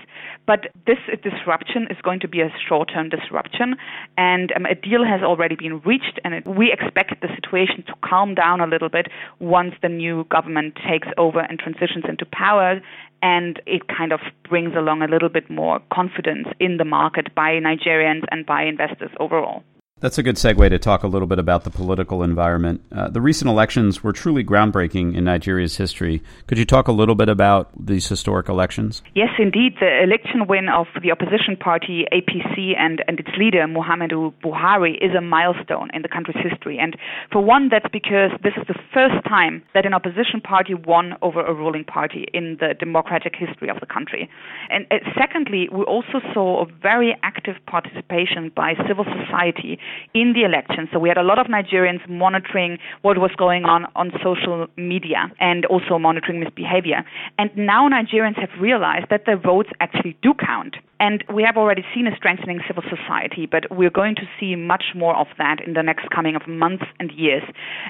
But 0.45 0.67
this 0.85 0.97
disruption 1.23 1.87
is 1.89 1.97
going 2.03 2.19
to 2.21 2.27
be 2.27 2.41
a 2.41 2.49
short 2.67 2.91
term 2.93 3.07
disruption, 3.07 3.75
and 4.17 4.51
um, 4.55 4.65
a 4.65 4.75
deal 4.75 5.05
has 5.05 5.21
already 5.21 5.55
been 5.55 5.79
reached, 5.79 6.19
and 6.25 6.33
it, 6.33 6.45
we 6.45 6.71
expect 6.73 7.21
the 7.21 7.29
situation 7.35 7.83
to 7.87 7.93
calm 8.09 8.35
down 8.35 8.61
a 8.61 8.67
little 8.67 8.89
bit 8.89 9.07
once 9.39 9.73
the 9.81 9.89
new 9.89 10.25
government 10.25 10.75
takes 10.87 11.07
over 11.17 11.39
and 11.39 11.59
transitions 11.59 12.05
into 12.07 12.25
power 12.31 12.79
and 13.21 13.61
it 13.65 13.87
kind 13.87 14.11
of 14.13 14.19
brings 14.49 14.75
along 14.75 15.01
a 15.01 15.07
little 15.07 15.29
bit 15.29 15.49
more 15.49 15.79
confidence 15.93 16.47
in 16.59 16.77
the 16.77 16.85
market 16.85 17.33
by 17.35 17.51
Nigerians 17.51 18.23
and 18.31 18.45
by 18.45 18.63
investors 18.63 19.11
overall. 19.19 19.63
That's 20.01 20.17
a 20.17 20.23
good 20.23 20.35
segue 20.37 20.69
to 20.69 20.79
talk 20.79 21.03
a 21.03 21.07
little 21.07 21.27
bit 21.27 21.39
about 21.39 21.65
the 21.65 21.69
political 21.69 22.23
environment. 22.23 22.81
Uh, 22.89 23.09
the 23.09 23.19
recent 23.19 23.49
elections 23.49 24.01
were 24.01 24.13
truly 24.13 24.45
groundbreaking 24.45 25.13
in 25.13 25.25
Nigeria's 25.25 25.75
history. 25.75 26.23
Could 26.47 26.57
you 26.57 26.63
talk 26.63 26.87
a 26.87 26.93
little 26.93 27.15
bit 27.15 27.27
about 27.27 27.69
these 27.77 28.07
historic 28.07 28.47
elections? 28.47 29.01
Yes, 29.13 29.27
indeed. 29.37 29.73
The 29.81 30.01
election 30.01 30.47
win 30.47 30.69
of 30.69 30.87
the 31.03 31.11
opposition 31.11 31.57
party 31.57 32.05
APC 32.13 32.77
and, 32.77 33.03
and 33.09 33.19
its 33.19 33.27
leader 33.37 33.67
Muhammadu 33.67 34.33
Buhari 34.41 34.95
is 35.03 35.13
a 35.17 35.19
milestone 35.19 35.89
in 35.93 36.01
the 36.01 36.07
country's 36.07 36.37
history. 36.49 36.79
And 36.79 36.95
for 37.29 37.43
one, 37.43 37.67
that's 37.67 37.89
because 37.91 38.31
this 38.41 38.53
is 38.55 38.65
the 38.67 38.79
first 38.93 39.21
time 39.27 39.61
that 39.73 39.85
an 39.85 39.93
opposition 39.93 40.39
party 40.39 40.75
won 40.75 41.15
over 41.21 41.45
a 41.45 41.53
ruling 41.53 41.83
party 41.83 42.25
in 42.33 42.55
the 42.61 42.73
democratic 42.79 43.35
history 43.35 43.69
of 43.69 43.81
the 43.81 43.85
country. 43.85 44.29
And 44.69 44.87
uh, 44.91 44.99
secondly, 45.19 45.67
we 45.73 45.83
also 45.83 46.21
saw 46.33 46.63
a 46.63 46.65
very 46.81 47.17
active 47.21 47.55
participation 47.67 48.49
by 48.55 48.75
civil 48.87 49.03
society 49.03 49.77
in 50.13 50.33
the 50.33 50.43
election. 50.43 50.87
So 50.91 50.99
we 50.99 51.09
had 51.09 51.17
a 51.17 51.23
lot 51.23 51.39
of 51.39 51.47
Nigerians 51.47 52.07
monitoring 52.07 52.77
what 53.01 53.17
was 53.17 53.31
going 53.37 53.65
on 53.65 53.85
on 53.95 54.11
social 54.23 54.67
media 54.77 55.31
and 55.39 55.65
also 55.65 55.97
monitoring 55.99 56.39
misbehavior. 56.39 57.03
And 57.37 57.49
now 57.55 57.87
Nigerians 57.89 58.39
have 58.39 58.49
realized 58.59 59.07
that 59.09 59.25
their 59.25 59.37
votes 59.37 59.69
actually 59.79 60.17
do 60.21 60.33
count. 60.33 60.75
And 61.01 61.23
we 61.33 61.43
have 61.43 61.55
already 61.55 61.83
seen 61.95 62.07
a 62.07 62.15
strengthening 62.15 62.59
civil 62.67 62.83
society, 62.83 63.45
but 63.45 63.63
we're 63.71 63.89
going 63.89 64.15
to 64.15 64.23
see 64.37 64.55
much 64.55 64.83
more 64.93 65.15
of 65.15 65.27
that 65.37 65.57
in 65.65 65.73
the 65.73 65.81
next 65.81 66.09
coming 66.09 66.35
of 66.35 66.45
months 66.45 66.83
and 66.99 67.09
years. 67.11 67.43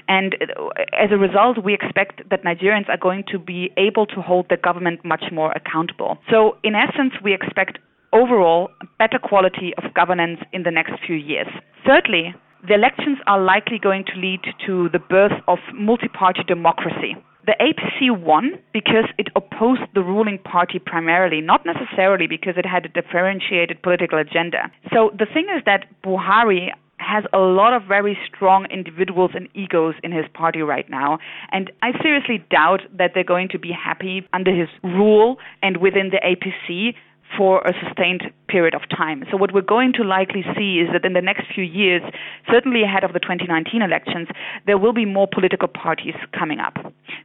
And 0.06 0.36
uh, 0.40 0.68
as 0.96 1.10
a 1.10 1.16
result, 1.16 1.64
we 1.64 1.74
expect 1.74 2.28
that 2.30 2.44
Nigerians 2.44 2.88
are 2.88 2.96
going 2.96 3.24
to 3.32 3.38
be 3.38 3.72
able 3.76 4.06
to 4.06 4.22
hold 4.22 4.46
the 4.48 4.56
government 4.56 5.04
much 5.04 5.24
more 5.32 5.52
accountable. 5.52 6.18
So, 6.30 6.56
in 6.62 6.74
essence, 6.76 7.14
we 7.22 7.34
expect 7.34 7.78
overall 8.12 8.70
better 8.98 9.18
quality 9.18 9.72
of 9.78 9.92
governance 9.94 10.40
in 10.52 10.62
the 10.62 10.70
next 10.70 10.92
few 11.06 11.16
years. 11.16 11.48
Thirdly, 11.90 12.32
the 12.68 12.74
elections 12.74 13.18
are 13.26 13.42
likely 13.42 13.80
going 13.80 14.04
to 14.04 14.20
lead 14.20 14.42
to 14.64 14.88
the 14.92 15.00
birth 15.00 15.32
of 15.48 15.58
multi 15.74 16.06
party 16.06 16.44
democracy. 16.46 17.16
The 17.46 17.56
APC 17.58 18.16
won 18.16 18.60
because 18.72 19.06
it 19.18 19.26
opposed 19.34 19.80
the 19.92 20.00
ruling 20.00 20.38
party 20.38 20.78
primarily, 20.78 21.40
not 21.40 21.66
necessarily 21.66 22.28
because 22.28 22.54
it 22.56 22.64
had 22.64 22.84
a 22.84 22.88
differentiated 22.90 23.82
political 23.82 24.20
agenda. 24.20 24.70
So 24.92 25.10
the 25.18 25.26
thing 25.26 25.48
is 25.52 25.64
that 25.66 25.86
Buhari 26.04 26.68
has 26.98 27.24
a 27.32 27.38
lot 27.38 27.72
of 27.72 27.82
very 27.88 28.16
strong 28.28 28.66
individuals 28.70 29.32
and 29.34 29.48
egos 29.54 29.94
in 30.04 30.12
his 30.12 30.26
party 30.32 30.60
right 30.60 30.88
now. 30.88 31.18
And 31.50 31.72
I 31.82 31.90
seriously 32.00 32.44
doubt 32.50 32.82
that 32.96 33.12
they're 33.14 33.24
going 33.24 33.48
to 33.48 33.58
be 33.58 33.72
happy 33.72 34.28
under 34.32 34.54
his 34.54 34.68
rule 34.84 35.38
and 35.60 35.78
within 35.78 36.10
the 36.10 36.20
APC 36.22 36.94
for 37.36 37.60
a 37.62 37.72
sustained 37.84 38.30
period 38.48 38.74
of 38.74 38.82
time. 38.88 39.24
So 39.30 39.36
what 39.36 39.52
we're 39.54 39.62
going 39.62 39.92
to 39.94 40.02
likely 40.02 40.44
see 40.56 40.80
is 40.80 40.88
that 40.92 41.04
in 41.04 41.12
the 41.12 41.22
next 41.22 41.46
few 41.54 41.64
years, 41.64 42.02
certainly 42.50 42.82
ahead 42.82 43.04
of 43.04 43.12
the 43.12 43.20
2019 43.20 43.82
elections, 43.82 44.28
there 44.66 44.78
will 44.78 44.92
be 44.92 45.04
more 45.04 45.28
political 45.30 45.68
parties 45.68 46.14
coming 46.36 46.58
up. 46.58 46.74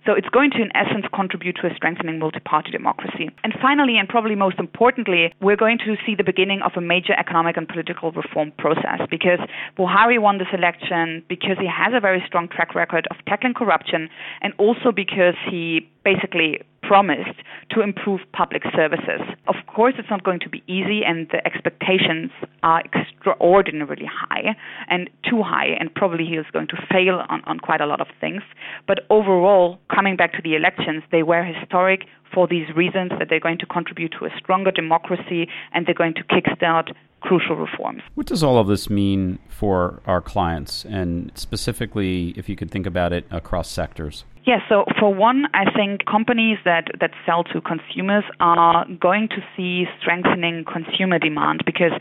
So 0.06 0.14
it's 0.14 0.30
going 0.30 0.52
to, 0.52 0.62
in 0.62 0.70
essence, 0.76 1.06
contribute 1.14 1.58
to 1.62 1.68
a 1.68 1.76
strengthening 1.76 2.20
multi-party 2.20 2.72
democracy. 2.72 3.30
And 3.44 3.54
finally, 3.62 3.98
and 3.98 4.08
probably 4.08 4.36
most 4.36 4.60
importantly, 4.60 5.34
we're 5.42 5.56
going 5.56 5.80
to 5.80 5.96
see 6.06 6.16
the 6.16 6.24
beginning 6.24 6.62
of 6.62 6.74
a 6.76 6.82
major 6.82 7.14
economic 7.14 7.58
and 7.58 7.68
political 7.68 8.12
reform 8.12 8.52
process 8.58 9.02
because 9.10 9.40
Buhari 9.78 10.22
won 10.22 10.38
this 10.38 10.48
election 10.54 11.24
because 11.28 11.58
he 11.60 11.68
has 11.68 11.94
a 11.96 12.00
very 12.00 12.24
strong 12.28 12.48
track 12.48 12.76
record 12.76 13.08
of 13.10 13.18
tackling 13.28 13.54
corruption 13.54 14.10
and 14.42 14.54
also 14.58 14.92
because 14.92 15.36
he 15.50 15.88
basically 16.04 16.62
promised 16.88 17.40
to 17.72 17.82
improve 17.82 18.22
public 18.34 18.64
services. 18.76 19.22
Of 19.48 19.56
course, 19.68 19.96
it's 19.98 20.10
not 20.10 20.24
going 20.24 20.40
to 20.42 20.50
be 20.50 20.64
easy, 20.68 21.02
and 21.06 21.28
the 21.32 21.46
expectations 21.46 22.32
are 22.64 22.82
extraordinarily 22.82 24.06
high 24.06 24.56
and 24.90 25.10
too 25.30 25.42
high, 25.42 25.68
and 25.80 25.94
probably 25.94 26.26
he 26.26 26.36
is 26.36 26.46
going 26.54 26.68
to 26.68 26.78
fail 26.92 27.24
on, 27.30 27.42
on 27.46 27.60
quite 27.60 27.82
a 27.82 27.86
lot 27.86 28.02
of 28.02 28.08
things. 28.22 28.42
But 28.88 29.00
overall, 29.10 29.80
coming 29.94 30.16
back 30.16 30.34
to 30.34 30.42
the 30.44 30.56
elections, 30.56 31.04
they 31.12 31.24
were 31.24 31.44
historic 31.44 32.02
for 32.34 32.48
these 32.48 32.68
reasons 32.76 33.12
that 33.18 33.28
they're 33.30 33.40
going 33.40 33.58
to 33.60 33.66
contribute 33.66 34.14
to 34.20 34.26
a 34.26 34.30
stronger 34.38 34.72
democracy 34.72 35.48
and 35.74 35.86
they're 35.86 35.96
going 35.96 36.14
to 36.16 36.24
kickstart 36.24 36.92
crucial 37.22 37.56
reforms. 37.56 38.02
What 38.14 38.28
does 38.28 38.44
all 38.44 38.58
of 38.58 38.68
this 38.68 38.90
mean 38.90 39.40
for 39.48 40.02
our 40.06 40.22
clients, 40.22 40.86
and 40.86 41.32
specifically, 41.36 42.34
if 42.38 42.48
you 42.48 42.56
could 42.56 42.70
think 42.70 42.86
about 42.86 43.14
it 43.14 43.26
across 43.32 43.70
sectors? 43.70 44.26
Yes, 44.46 44.62
so 44.70 44.86
for 45.00 45.12
one, 45.12 45.46
I 45.56 45.66
think 45.74 46.06
companies 46.06 46.60
that, 46.66 46.90
that 47.00 47.10
sell 47.26 47.44
to 47.46 47.60
consumers 47.62 48.24
are 48.40 48.86
going 49.02 49.28
to 49.30 49.38
see 49.58 49.86
strengthening 50.00 50.64
consumer 50.72 51.18
demand 51.18 51.64
because 51.66 51.94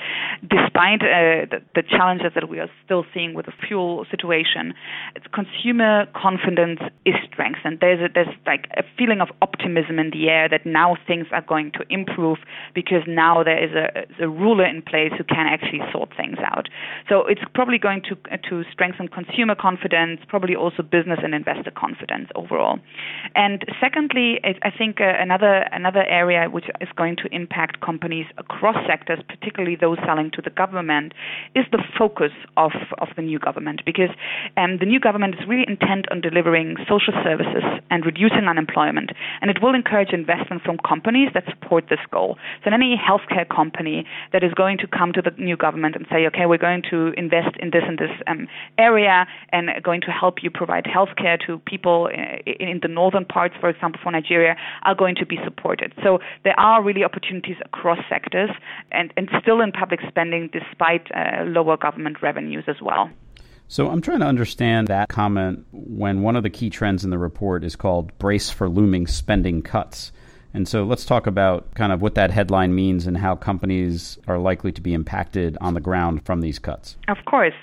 despite 0.42 1.00
uh, 1.00 1.48
the, 1.48 1.64
the, 1.74 1.82
challenges 1.88 2.32
that 2.34 2.50
we 2.50 2.60
are 2.60 2.68
still 2.84 3.06
seeing 3.14 3.32
with 3.32 3.46
the 3.46 3.52
fuel 3.66 4.04
situation, 4.10 4.74
consumer 5.32 6.04
confidence 6.14 6.80
is 7.06 7.14
strengthened. 7.32 7.78
There's, 7.80 8.00
a, 8.00 8.12
there's 8.12 8.34
like 8.44 8.68
a 8.76 8.82
feeling 8.98 9.22
of 9.22 9.28
optimism 9.40 9.98
in 9.98 10.10
the 10.10 10.28
air 10.28 10.46
that 10.50 10.66
now 10.66 10.98
things 11.06 11.26
are 11.32 11.40
going 11.40 11.72
to 11.72 11.84
improve 11.88 12.38
because 12.74 13.08
now 13.08 13.42
there 13.42 13.56
is 13.56 13.70
a, 13.72 14.04
a 14.22 14.28
ruler 14.28 14.66
in 14.66 14.82
place 14.82 15.12
who 15.16 15.24
can 15.24 15.46
actually 15.46 15.80
sort 15.90 16.10
things 16.14 16.36
out. 16.44 16.68
So 17.08 17.24
it's 17.24 17.40
probably 17.54 17.78
going 17.78 18.02
to, 18.02 18.16
to 18.50 18.68
strengthen 18.70 19.08
consumer 19.08 19.54
confidence, 19.54 20.20
probably 20.28 20.54
also 20.54 20.82
business 20.82 21.20
and 21.22 21.34
investor 21.34 21.70
confidence 21.70 22.28
overall. 22.34 22.78
And 23.34 23.64
secondly, 23.80 24.40
I 24.44 24.70
think 24.70 25.00
uh, 25.00 25.14
another 25.18 25.64
another 25.72 26.04
area 26.04 26.48
which 26.48 26.66
is 26.80 26.88
going 26.96 27.16
to 27.16 27.28
impact 27.32 27.80
companies 27.80 28.26
across 28.38 28.76
sectors, 28.86 29.20
particularly 29.28 29.76
those 29.76 29.98
selling 30.06 30.30
to 30.34 30.42
the 30.42 30.50
government, 30.50 31.12
is 31.54 31.64
the 31.72 31.82
focus 31.98 32.32
of 32.56 32.72
of 32.98 33.08
the 33.16 33.22
new 33.22 33.38
government 33.38 33.82
because 33.84 34.10
um, 34.56 34.78
the 34.78 34.86
new 34.86 35.00
government 35.00 35.34
is 35.34 35.48
really 35.48 35.64
intent 35.68 36.06
on 36.10 36.20
delivering 36.20 36.76
social 36.88 37.14
services 37.22 37.64
and 37.90 38.04
reducing 38.04 38.46
unemployment, 38.48 39.10
and 39.40 39.50
it 39.50 39.62
will 39.62 39.74
encourage 39.74 40.12
investment 40.12 40.62
from 40.62 40.78
companies 40.78 41.30
that 41.34 41.44
support 41.48 41.84
this 41.88 42.00
goal. 42.10 42.36
So 42.62 42.70
any 42.74 42.96
healthcare 42.96 43.48
company 43.48 44.04
that 44.32 44.42
is 44.42 44.52
going 44.54 44.78
to 44.78 44.86
come 44.86 45.12
to 45.12 45.22
the 45.22 45.30
new 45.38 45.56
government 45.56 45.96
and 45.96 46.06
say, 46.10 46.26
okay, 46.26 46.46
we're 46.46 46.58
going 46.58 46.82
to 46.90 47.12
invest 47.16 47.56
in 47.60 47.70
this 47.70 47.82
and 47.86 47.98
this 47.98 48.10
um, 48.26 48.48
area 48.78 49.26
and 49.50 49.70
going 49.82 50.00
to 50.02 50.10
help 50.10 50.42
you 50.42 50.50
provide 50.50 50.84
healthcare 50.84 51.38
to 51.46 51.58
people 51.60 52.08
uh, 52.12 52.16
in 52.46 52.80
the 52.82 52.88
northern 52.88 53.24
parts, 53.24 53.54
for 53.60 53.68
example, 53.68 54.00
for 54.02 54.12
Nigeria, 54.12 54.56
are 54.82 54.94
going 54.94 55.14
to 55.16 55.26
be 55.26 55.38
supported. 55.44 55.92
So 56.02 56.18
there 56.44 56.58
are 56.58 56.82
really 56.82 57.04
opportunities 57.04 57.56
across 57.64 57.98
sectors 58.08 58.50
and, 58.92 59.12
and 59.16 59.28
still 59.40 59.60
in 59.60 59.72
public 59.72 60.00
spending 60.08 60.50
despite 60.52 61.06
uh, 61.14 61.44
lower 61.44 61.76
government 61.76 62.22
revenues 62.22 62.64
as 62.66 62.76
well. 62.80 63.10
So 63.68 63.88
I'm 63.88 64.02
trying 64.02 64.20
to 64.20 64.26
understand 64.26 64.88
that 64.88 65.08
comment 65.08 65.64
when 65.72 66.22
one 66.22 66.36
of 66.36 66.42
the 66.42 66.50
key 66.50 66.70
trends 66.70 67.02
in 67.02 67.10
the 67.10 67.18
report 67.18 67.64
is 67.64 67.76
called 67.76 68.16
brace 68.18 68.50
for 68.50 68.68
looming 68.68 69.06
spending 69.06 69.62
cuts. 69.62 70.12
And 70.52 70.68
so 70.68 70.84
let's 70.84 71.04
talk 71.04 71.26
about 71.26 71.74
kind 71.74 71.92
of 71.92 72.00
what 72.00 72.14
that 72.14 72.30
headline 72.30 72.74
means 72.74 73.08
and 73.08 73.16
how 73.16 73.34
companies 73.34 74.18
are 74.28 74.38
likely 74.38 74.70
to 74.72 74.80
be 74.80 74.94
impacted 74.94 75.58
on 75.60 75.74
the 75.74 75.80
ground 75.80 76.24
from 76.24 76.42
these 76.42 76.60
cuts. 76.60 76.96
Of 77.08 77.16
course. 77.24 77.54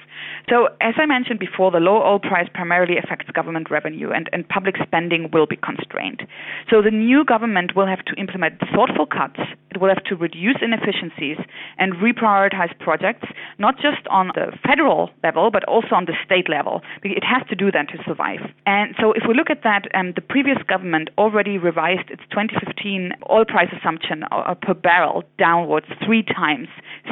So, 0.49 0.67
as 0.81 0.95
I 0.97 1.05
mentioned 1.05 1.39
before, 1.39 1.71
the 1.71 1.79
low 1.79 2.01
oil 2.01 2.19
price 2.19 2.47
primarily 2.53 2.97
affects 2.97 3.29
government 3.31 3.69
revenue 3.69 4.11
and, 4.11 4.29
and 4.33 4.47
public 4.47 4.75
spending 4.81 5.29
will 5.31 5.45
be 5.45 5.57
constrained. 5.57 6.23
So, 6.69 6.81
the 6.81 6.91
new 6.91 7.23
government 7.23 7.75
will 7.75 7.87
have 7.87 8.03
to 8.05 8.13
implement 8.15 8.59
thoughtful 8.73 9.05
cuts, 9.05 9.39
it 9.71 9.79
will 9.79 9.89
have 9.89 10.03
to 10.05 10.15
reduce 10.15 10.57
inefficiencies 10.61 11.37
and 11.77 11.93
reprioritize 11.95 12.77
projects, 12.79 13.27
not 13.57 13.75
just 13.75 14.05
on 14.09 14.31
the 14.35 14.51
federal 14.65 15.09
level, 15.23 15.51
but 15.51 15.63
also 15.65 15.95
on 15.95 16.05
the 16.05 16.13
state 16.25 16.49
level. 16.49 16.81
It 17.03 17.23
has 17.23 17.47
to 17.49 17.55
do 17.55 17.71
that 17.71 17.89
to 17.89 18.03
survive. 18.05 18.39
And 18.65 18.95
so, 18.99 19.13
if 19.13 19.23
we 19.27 19.33
look 19.33 19.49
at 19.49 19.63
that, 19.63 19.87
um, 19.93 20.13
the 20.15 20.21
previous 20.21 20.57
government 20.67 21.09
already 21.17 21.57
revised 21.57 22.09
its 22.09 22.23
2015 22.31 23.13
oil 23.29 23.45
price 23.45 23.69
assumption 23.77 24.23
uh, 24.31 24.55
per 24.55 24.73
barrel 24.73 25.23
downwards 25.37 25.87
three 26.05 26.23
times 26.23 26.67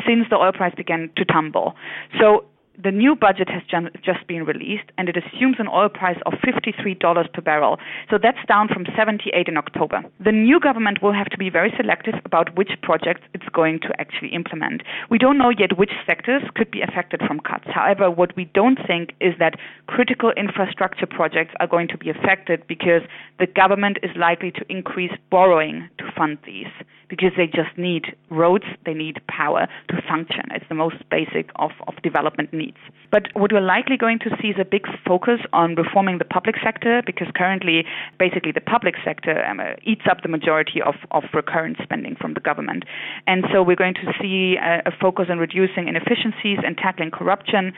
since 0.05 0.25
the 0.29 0.35
oil 0.35 0.51
price 0.51 0.73
began 0.75 1.09
to 1.15 1.25
tumble. 1.25 1.75
So, 2.19 2.45
the 2.81 2.91
new 2.91 3.15
budget 3.15 3.49
has 3.49 3.61
just 4.03 4.25
been 4.27 4.45
released 4.45 4.91
and 4.97 5.09
it 5.09 5.17
assumes 5.17 5.57
an 5.59 5.67
oil 5.67 5.89
price 5.89 6.17
of 6.25 6.33
$53 6.33 7.33
per 7.33 7.41
barrel. 7.41 7.77
So 8.09 8.17
that's 8.21 8.37
down 8.47 8.67
from 8.69 8.85
78 8.95 9.47
in 9.47 9.57
October. 9.57 10.01
The 10.23 10.31
new 10.31 10.59
government 10.59 11.01
will 11.01 11.13
have 11.13 11.27
to 11.29 11.37
be 11.37 11.49
very 11.49 11.73
selective 11.75 12.15
about 12.25 12.55
which 12.55 12.71
projects 12.81 13.21
it's 13.33 13.49
going 13.51 13.79
to 13.81 13.89
actually 13.99 14.29
implement. 14.29 14.83
We 15.09 15.17
don't 15.17 15.37
know 15.37 15.49
yet 15.49 15.77
which 15.77 15.91
sectors 16.05 16.43
could 16.55 16.71
be 16.71 16.81
affected 16.81 17.21
from 17.27 17.39
cuts. 17.41 17.65
However, 17.67 18.09
what 18.09 18.35
we 18.35 18.45
don't 18.53 18.79
think 18.87 19.13
is 19.19 19.33
that 19.39 19.59
critical 19.87 20.31
infrastructure 20.37 21.07
projects 21.07 21.53
are 21.59 21.67
going 21.67 21.87
to 21.89 21.97
be 21.97 22.09
affected 22.09 22.65
because 22.67 23.01
the 23.39 23.47
government 23.47 23.97
is 24.03 24.11
likely 24.15 24.51
to 24.51 24.65
increase 24.69 25.11
borrowing 25.29 25.89
to 25.97 26.05
fund 26.15 26.37
these 26.45 26.67
because 27.09 27.31
they 27.35 27.47
just 27.47 27.75
need 27.77 28.15
roads, 28.29 28.65
they 28.85 28.93
need 28.93 29.19
power 29.27 29.67
to 29.89 30.01
function. 30.07 30.43
It's 30.51 30.65
the 30.69 30.75
most 30.75 30.97
basic 31.09 31.49
of, 31.55 31.71
of 31.87 31.95
development 32.03 32.53
needs. 32.53 32.77
But 33.11 33.27
what 33.33 33.51
we're 33.51 33.61
likely 33.61 33.97
going 33.97 34.19
to 34.19 34.29
see 34.41 34.49
is 34.49 34.57
a 34.59 34.65
big 34.65 34.85
focus 35.05 35.39
on 35.51 35.75
reforming 35.75 36.19
the 36.19 36.25
public 36.25 36.55
sector 36.63 37.01
because 37.05 37.27
currently, 37.35 37.85
basically, 38.19 38.51
the 38.51 38.61
public 38.61 38.95
sector 39.03 39.43
um, 39.45 39.59
uh, 39.59 39.73
eats 39.83 40.03
up 40.09 40.21
the 40.21 40.29
majority 40.29 40.81
of, 40.81 40.95
of 41.11 41.23
recurrent 41.33 41.77
spending 41.81 42.15
from 42.15 42.35
the 42.35 42.39
government. 42.39 42.83
And 43.25 43.45
so 43.51 43.63
we're 43.63 43.75
going 43.75 43.95
to 43.95 44.13
see 44.21 44.57
a, 44.61 44.83
a 44.85 44.91
focus 44.91 45.27
on 45.29 45.39
reducing 45.39 45.87
inefficiencies 45.87 46.59
and 46.63 46.77
tackling 46.77 47.11
corruption. 47.11 47.73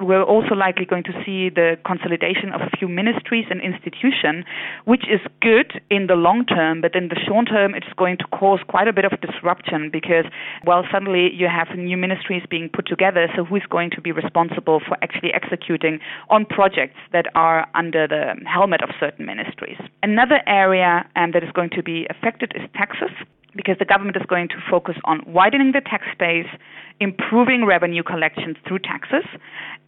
We're 0.00 0.24
also 0.24 0.54
likely 0.54 0.84
going 0.84 1.04
to 1.04 1.12
see 1.24 1.48
the 1.48 1.76
consolidation 1.86 2.50
of 2.52 2.60
a 2.60 2.70
few 2.76 2.88
ministries 2.88 3.46
and 3.50 3.60
institutions, 3.60 4.44
which 4.84 5.04
is 5.06 5.20
good 5.40 5.80
in 5.90 6.08
the 6.08 6.14
long 6.14 6.44
term, 6.44 6.80
but 6.80 6.96
in 6.96 7.08
the 7.08 7.18
short 7.26 7.48
term, 7.48 7.74
it's 7.74 7.92
going 7.96 8.18
to 8.18 8.24
cause 8.26 8.60
quite 8.72 8.88
a 8.88 8.92
bit 8.92 9.04
of 9.04 9.12
disruption 9.20 9.90
because, 9.92 10.24
well, 10.64 10.82
suddenly 10.90 11.28
you 11.34 11.46
have 11.46 11.68
new 11.76 11.98
ministries 11.98 12.42
being 12.48 12.70
put 12.72 12.86
together. 12.86 13.28
So 13.36 13.44
who 13.44 13.56
is 13.56 13.66
going 13.68 13.90
to 13.90 14.00
be 14.00 14.12
responsible 14.12 14.80
for 14.80 14.96
actually 15.04 15.30
executing 15.34 16.00
on 16.30 16.46
projects 16.46 16.96
that 17.12 17.26
are 17.34 17.68
under 17.74 18.08
the 18.08 18.24
helmet 18.46 18.80
of 18.82 18.88
certain 18.98 19.26
ministries? 19.26 19.76
Another 20.02 20.40
area 20.46 21.04
um, 21.16 21.32
that 21.32 21.44
is 21.44 21.52
going 21.52 21.68
to 21.76 21.82
be 21.82 22.06
affected 22.08 22.52
is 22.56 22.62
taxes 22.74 23.12
because 23.54 23.76
the 23.78 23.84
government 23.84 24.16
is 24.16 24.22
going 24.26 24.48
to 24.48 24.56
focus 24.70 24.96
on 25.04 25.20
widening 25.26 25.72
the 25.72 25.80
tax 25.80 26.04
base, 26.18 26.46
improving 27.00 27.64
revenue 27.64 28.02
collections 28.02 28.56
through 28.66 28.78
taxes, 28.78 29.24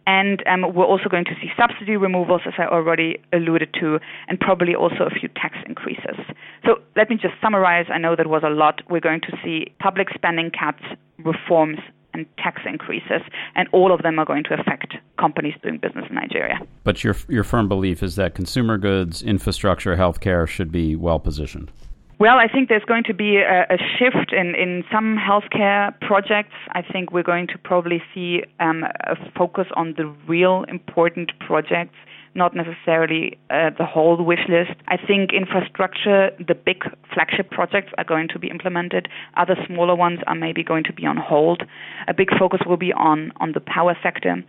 and 0.07 0.43
um, 0.47 0.73
we're 0.73 0.85
also 0.85 1.09
going 1.09 1.25
to 1.25 1.35
see 1.41 1.49
subsidy 1.57 1.97
removals, 1.97 2.41
as 2.45 2.53
I 2.57 2.65
already 2.65 3.17
alluded 3.33 3.73
to, 3.79 3.99
and 4.27 4.39
probably 4.39 4.75
also 4.75 5.05
a 5.05 5.09
few 5.09 5.29
tax 5.29 5.57
increases. 5.65 6.17
So 6.65 6.75
let 6.95 7.09
me 7.09 7.15
just 7.15 7.33
summarize. 7.41 7.87
I 7.91 7.97
know 7.97 8.15
that 8.15 8.27
was 8.27 8.43
a 8.45 8.49
lot. 8.49 8.81
We're 8.89 8.99
going 8.99 9.21
to 9.21 9.37
see 9.43 9.73
public 9.79 10.09
spending 10.13 10.51
cuts, 10.51 10.83
reforms, 11.17 11.79
and 12.13 12.25
tax 12.37 12.61
increases, 12.65 13.21
and 13.55 13.67
all 13.71 13.93
of 13.93 14.01
them 14.01 14.19
are 14.19 14.25
going 14.25 14.43
to 14.45 14.53
affect 14.53 14.95
companies 15.19 15.53
doing 15.61 15.79
business 15.79 16.05
in 16.09 16.15
Nigeria. 16.15 16.59
But 16.83 17.03
your 17.03 17.15
your 17.27 17.43
firm 17.43 17.67
belief 17.67 18.01
is 18.01 18.15
that 18.15 18.35
consumer 18.35 18.77
goods, 18.77 19.21
infrastructure, 19.21 19.97
healthcare 19.97 20.47
should 20.47 20.71
be 20.71 20.95
well 20.95 21.19
positioned. 21.19 21.71
Well, 22.17 22.37
I 22.37 22.47
think 22.47 22.69
there's 22.69 22.85
going 22.85 23.03
to 23.05 23.13
be 23.13 23.37
a, 23.37 23.63
a, 23.69 23.77
shift 23.99 24.31
in, 24.31 24.55
in 24.55 24.85
some 24.89 25.17
healthcare 25.17 25.99
projects. 25.99 26.55
I 26.71 26.81
think 26.81 27.11
we're 27.11 27.23
going 27.23 27.47
to 27.47 27.57
probably 27.57 28.01
see 28.13 28.43
um, 28.61 28.83
a 28.83 29.15
focus 29.37 29.65
on 29.75 29.95
the 29.97 30.05
real 30.25 30.63
important 30.69 31.33
projects, 31.45 31.95
not 32.33 32.55
necessarily 32.55 33.37
uh, 33.49 33.71
the 33.77 33.85
whole 33.85 34.23
wish 34.23 34.47
list. 34.47 34.79
I 34.87 34.95
think 34.95 35.31
infrastructure, 35.33 36.29
the 36.39 36.55
big 36.55 36.83
flagship 37.13 37.51
projects 37.51 37.91
are 37.97 38.05
going 38.05 38.29
to 38.29 38.39
be 38.39 38.47
implemented. 38.47 39.09
Other 39.35 39.57
smaller 39.67 39.95
ones 39.95 40.19
are 40.25 40.35
maybe 40.35 40.63
going 40.63 40.85
to 40.85 40.93
be 40.93 41.05
on 41.05 41.17
hold. 41.17 41.63
A 42.07 42.13
big 42.13 42.29
focus 42.39 42.61
will 42.65 42.77
be 42.77 42.93
on, 42.93 43.33
on 43.41 43.51
the 43.51 43.59
power 43.59 43.97
sector. 44.01 44.41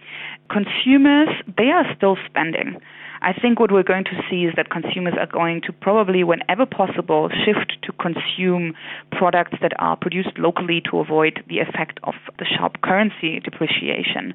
Consumers, 0.51 1.31
they 1.59 1.71
are 1.71 1.85
still 1.97 2.17
spending. 2.29 2.79
I 3.27 3.33
think 3.33 3.59
what 3.59 3.73
we're 3.73 3.83
going 3.83 4.05
to 4.05 4.23
see 4.31 4.45
is 4.45 4.55
that 4.55 4.71
consumers 4.71 5.15
are 5.19 5.27
going 5.27 5.61
to 5.63 5.73
probably, 5.73 6.23
whenever 6.23 6.65
possible, 6.65 7.29
shift 7.45 7.77
to 7.83 7.93
consume 7.95 8.75
products 9.11 9.59
that 9.61 9.73
are 9.81 9.97
produced 9.97 10.39
locally 10.39 10.81
to 10.89 11.01
avoid 11.01 11.43
the 11.49 11.59
effect 11.59 11.99
of 12.05 12.15
the 12.39 12.45
sharp 12.45 12.81
currency 12.83 13.41
depreciation. 13.41 14.33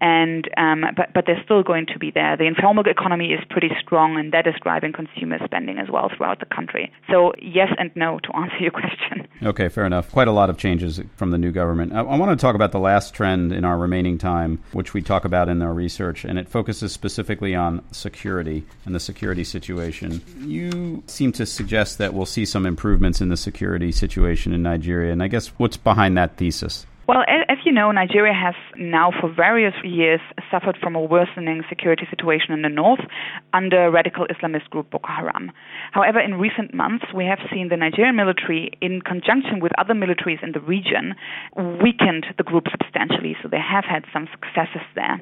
And 0.00 0.50
um, 0.56 0.82
but 0.96 1.14
but 1.14 1.26
they're 1.26 1.40
still 1.44 1.62
going 1.62 1.86
to 1.92 2.00
be 2.00 2.10
there. 2.10 2.36
The 2.36 2.48
informal 2.48 2.82
economy 2.84 3.26
is 3.26 3.38
pretty 3.48 3.70
strong, 3.80 4.18
and 4.18 4.32
that 4.32 4.48
is 4.48 4.54
driving 4.60 4.92
consumer 4.92 5.38
spending 5.44 5.78
as 5.78 5.88
well 5.88 6.10
throughout 6.10 6.40
the 6.40 6.46
country. 6.46 6.90
So 7.08 7.34
yes 7.40 7.68
and 7.78 7.92
no 7.94 8.18
to 8.24 8.36
answer 8.36 8.58
your 8.58 8.72
question. 8.72 9.28
Okay, 9.44 9.68
fair 9.68 9.86
enough. 9.86 10.10
Quite 10.10 10.26
a 10.26 10.32
lot 10.32 10.50
of 10.50 10.58
changes 10.58 11.00
from 11.14 11.30
the 11.30 11.38
new 11.38 11.52
government. 11.52 11.92
I, 11.92 12.00
I 12.00 12.16
want 12.16 12.36
to 12.36 12.42
talk 12.42 12.56
about 12.56 12.72
the 12.72 12.80
last 12.80 13.14
trend 13.14 13.52
in 13.52 13.64
our 13.64 13.78
remaining 13.78 14.18
time, 14.18 14.64
which 14.72 14.94
we 14.94 15.00
talk 15.00 15.24
about 15.24 15.48
in 15.48 15.62
our 15.62 15.72
research, 15.72 16.24
and 16.24 16.40
it 16.40 16.48
focuses 16.48 16.92
specifically 16.92 17.54
on 17.54 17.84
security 17.92 18.31
security 18.32 18.64
and 18.86 18.94
the 18.94 19.00
security 19.00 19.44
situation. 19.44 20.22
You 20.38 21.02
seem 21.06 21.32
to 21.32 21.44
suggest 21.44 21.98
that 21.98 22.14
we'll 22.14 22.26
see 22.26 22.46
some 22.46 22.64
improvements 22.64 23.20
in 23.20 23.28
the 23.28 23.36
security 23.36 23.92
situation 23.92 24.54
in 24.54 24.62
Nigeria, 24.62 25.12
and 25.12 25.22
I 25.22 25.28
guess 25.28 25.48
what's 25.58 25.76
behind 25.76 26.16
that 26.16 26.38
thesis? 26.38 26.86
Well, 27.08 27.24
as 27.28 27.58
you 27.64 27.72
know, 27.72 27.90
Nigeria 27.90 28.32
has 28.32 28.54
now 28.78 29.10
for 29.20 29.28
various 29.28 29.74
years 29.84 30.20
suffered 30.50 30.78
from 30.80 30.94
a 30.94 31.02
worsening 31.02 31.62
security 31.68 32.06
situation 32.08 32.54
in 32.54 32.62
the 32.62 32.68
north 32.68 33.00
under 33.52 33.90
radical 33.90 34.24
Islamist 34.28 34.70
group 34.70 34.88
Boko 34.90 35.08
Haram. 35.08 35.50
However, 35.90 36.20
in 36.20 36.34
recent 36.34 36.72
months, 36.72 37.04
we 37.12 37.24
have 37.26 37.40
seen 37.52 37.68
the 37.68 37.76
Nigerian 37.76 38.16
military, 38.16 38.70
in 38.80 39.02
conjunction 39.02 39.60
with 39.60 39.72
other 39.78 39.94
militaries 39.94 40.42
in 40.42 40.52
the 40.52 40.60
region, 40.60 41.14
weakened 41.82 42.24
the 42.38 42.44
group 42.44 42.64
substantially, 42.70 43.36
so 43.42 43.48
they 43.48 43.60
have 43.60 43.84
had 43.84 44.04
some 44.12 44.28
successes 44.32 44.86
there. 44.94 45.20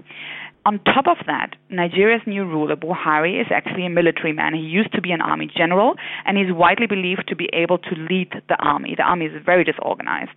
On 0.66 0.78
top 0.80 1.06
of 1.06 1.16
that, 1.26 1.56
Nigeria's 1.70 2.20
new 2.26 2.44
ruler, 2.44 2.76
Buhari, 2.76 3.40
is 3.40 3.46
actually 3.50 3.86
a 3.86 3.90
military 3.90 4.32
man. 4.32 4.52
He 4.52 4.60
used 4.60 4.92
to 4.92 5.00
be 5.00 5.10
an 5.10 5.22
army 5.22 5.48
general, 5.56 5.94
and 6.26 6.36
he's 6.36 6.52
widely 6.52 6.86
believed 6.86 7.24
to 7.28 7.36
be 7.36 7.48
able 7.54 7.78
to 7.78 7.94
lead 7.96 8.28
the 8.48 8.56
army. 8.62 8.94
The 8.94 9.02
army 9.02 9.26
is 9.26 9.42
very 9.44 9.64
disorganized. 9.64 10.36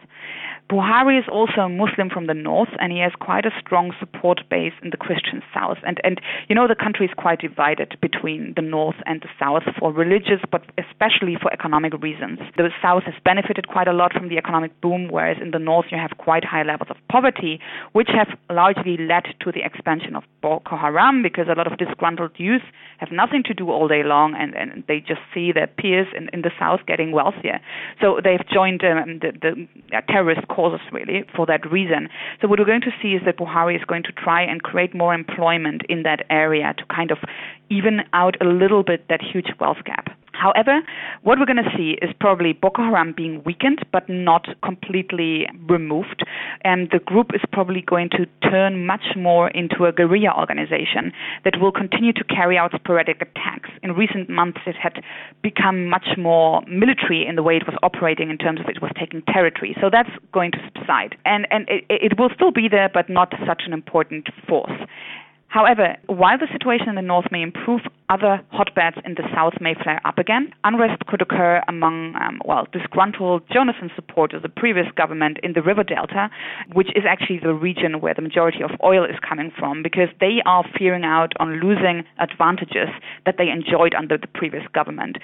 Buhari 0.70 1.20
is 1.20 1.26
also 1.32 1.62
a 1.62 1.70
Muslim 1.70 2.10
from 2.10 2.28
the 2.28 2.34
north, 2.34 2.70
and 2.80 2.92
he 2.92 3.00
has 3.00 3.12
quite 3.20 3.46
a 3.46 3.52
strong 3.60 3.94
support 4.00 4.42
base 4.50 4.74
in 4.82 4.90
the 4.90 4.98
Christian 4.98 5.42
south. 5.54 5.78
And, 5.86 6.00
and 6.04 6.22
you 6.48 6.56
know, 6.56 6.68
the 6.68 6.76
country 6.76 7.06
is 7.06 7.12
quite 7.18 7.42
divided 7.42 7.98
between 8.02 8.54
the 8.56 8.62
north 8.62 8.96
and 9.06 9.22
the 9.22 9.30
south 9.40 9.64
for 9.78 9.92
religious, 9.92 10.40
but 10.52 10.64
especially 10.78 11.38
for 11.42 11.52
economic 11.52 11.94
reasons. 12.02 12.40
The 12.58 12.70
south 12.82 13.04
has 13.04 13.16
benefited 13.24 13.68
quite 13.68 13.88
a 13.88 13.94
lot 13.94 14.14
from 14.14 14.30
the 14.30 14.38
economic 14.38 14.80
boom, 14.82 15.10
whereas 15.12 15.38
in 15.42 15.52
the 15.52 15.60
north 15.60 15.88
you 15.92 15.98
have 15.98 16.18
quite 16.18 16.46
high 16.46 16.64
levels 16.64 16.90
of 16.90 16.98
poverty, 17.10 17.60
which 17.92 18.10
have 18.14 18.38
largely 18.50 18.98
led 18.98 19.26
to 19.42 19.52
the 19.52 19.64
expansion 19.64 20.16
of 20.16 20.24
Boko 20.42 20.78
Haram 20.78 21.22
because 21.22 21.48
a 21.50 21.58
lot 21.58 21.72
of 21.72 21.78
disgruntled 21.78 22.32
youth 22.38 22.64
have 22.98 23.12
nothing 23.12 23.44
to 23.44 23.54
do 23.54 23.70
all 23.70 23.88
day 23.88 24.04
long 24.04 24.34
and, 24.36 24.56
and 24.56 24.84
they 24.88 25.00
just 25.00 25.22
see 25.34 25.52
their 25.52 25.68
peers 25.68 26.08
in, 26.16 26.30
in 26.34 26.42
the 26.42 26.52
south 26.58 26.82
getting 26.88 27.12
wealthier. 27.12 27.60
So 28.02 28.20
they've 28.24 28.46
joined 28.52 28.84
um, 28.84 29.20
the, 29.20 29.32
the 29.92 30.02
terrorist 30.08 30.48
causes 30.54 30.82
really 30.92 31.26
for 31.36 31.46
that 31.48 31.70
reason. 31.72 32.10
So 32.42 32.48
what 32.48 32.60
we're 32.60 32.66
going 32.66 32.82
to 32.82 32.94
see 33.02 33.14
is 33.14 33.22
that 33.26 33.38
Buhari 33.38 33.76
is 33.76 33.84
going 33.86 34.04
to 34.04 34.12
try 34.12 34.44
and 34.44 34.62
create 34.62 34.94
more 34.94 35.14
employment 35.14 35.82
in 35.90 36.04
that 36.04 36.26
area 36.30 36.74
to 36.78 36.86
kind 36.94 37.12
of 37.12 37.18
even 37.70 38.02
out 38.14 38.36
a 38.42 38.46
little 38.46 38.84
bit 38.84 39.08
that 39.10 39.22
huge 39.22 39.52
wealth 39.60 39.84
gap. 39.86 40.13
However, 40.44 40.82
what 41.22 41.40
we're 41.40 41.46
going 41.46 41.64
to 41.64 41.72
see 41.78 41.96
is 42.02 42.12
probably 42.20 42.52
Boko 42.52 42.82
Haram 42.82 43.14
being 43.16 43.42
weakened 43.46 43.80
but 43.94 44.10
not 44.10 44.46
completely 44.62 45.48
removed. 45.70 46.26
And 46.66 46.90
the 46.92 47.00
group 47.00 47.28
is 47.34 47.40
probably 47.54 47.82
going 47.82 48.10
to 48.10 48.26
turn 48.50 48.86
much 48.86 49.16
more 49.16 49.48
into 49.52 49.86
a 49.86 49.94
guerrilla 49.94 50.38
organization 50.38 51.14
that 51.46 51.62
will 51.62 51.72
continue 51.72 52.12
to 52.12 52.26
carry 52.26 52.58
out 52.58 52.72
sporadic 52.76 53.22
attacks. 53.22 53.70
In 53.84 53.94
recent 53.94 54.30
months, 54.30 54.60
it 54.66 54.76
had 54.76 55.02
become 55.42 55.88
much 55.88 56.18
more 56.18 56.62
military 56.68 57.26
in 57.26 57.38
the 57.38 57.44
way 57.44 57.56
it 57.56 57.64
was 57.66 57.78
operating 57.82 58.30
in 58.30 58.38
terms 58.38 58.60
of 58.60 58.68
it 58.68 58.82
was 58.82 58.92
taking 59.00 59.22
territory. 59.22 59.78
So 59.80 59.90
that's 59.90 60.12
going 60.34 60.52
to 60.52 60.58
subside. 60.76 61.16
And, 61.24 61.48
and 61.52 61.70
it, 61.70 61.86
it 61.90 62.20
will 62.20 62.32
still 62.36 62.52
be 62.52 62.68
there, 62.68 62.90
but 62.94 63.10
not 63.10 63.32
such 63.48 63.64
an 63.66 63.72
important 63.72 64.28
force. 64.46 64.76
However, 65.54 65.98
while 66.08 66.40
the 66.40 66.48
situation 66.52 66.90
in 66.90 66.96
the 66.96 67.04
north 67.04 67.28
may 67.32 67.44
improve, 67.44 67.82
other 68.10 68.42
hotbeds 68.52 68.98
in 69.06 69.14
the 69.14 69.30
south 69.36 69.54
may 69.62 69.76
flare 69.76 70.02
up 70.04 70.18
again. 70.18 70.52
Unrest 70.64 71.06
could 71.06 71.22
occur 71.22 71.62
among, 71.68 72.16
um, 72.16 72.42
well, 72.44 72.68
disgruntled 72.72 73.44
Jonathan 73.54 73.92
supporters 73.96 74.38
of 74.38 74.42
the 74.42 74.50
previous 74.50 74.88
government 74.96 75.38
in 75.44 75.54
the 75.54 75.62
river 75.62 75.84
delta, 75.84 76.32
which 76.74 76.90
is 76.96 77.04
actually 77.08 77.38
the 77.38 77.54
region 77.54 78.02
where 78.02 78.16
the 78.16 78.22
majority 78.22 78.64
of 78.64 78.72
oil 78.84 79.04
is 79.06 79.16
coming 79.28 79.52
from, 79.58 79.84
because 79.84 80.10
they 80.20 80.42
are 80.48 80.66
fearing 80.76 81.04
out 81.04 81.34
on 81.40 81.62
losing 81.62 82.04
advantages 82.18 82.90
that 83.28 83.36
they 83.38 83.50
enjoyed 83.50 83.94
under 83.94 84.18
the 84.18 84.28
previous 84.28 84.64
government. 84.74 85.18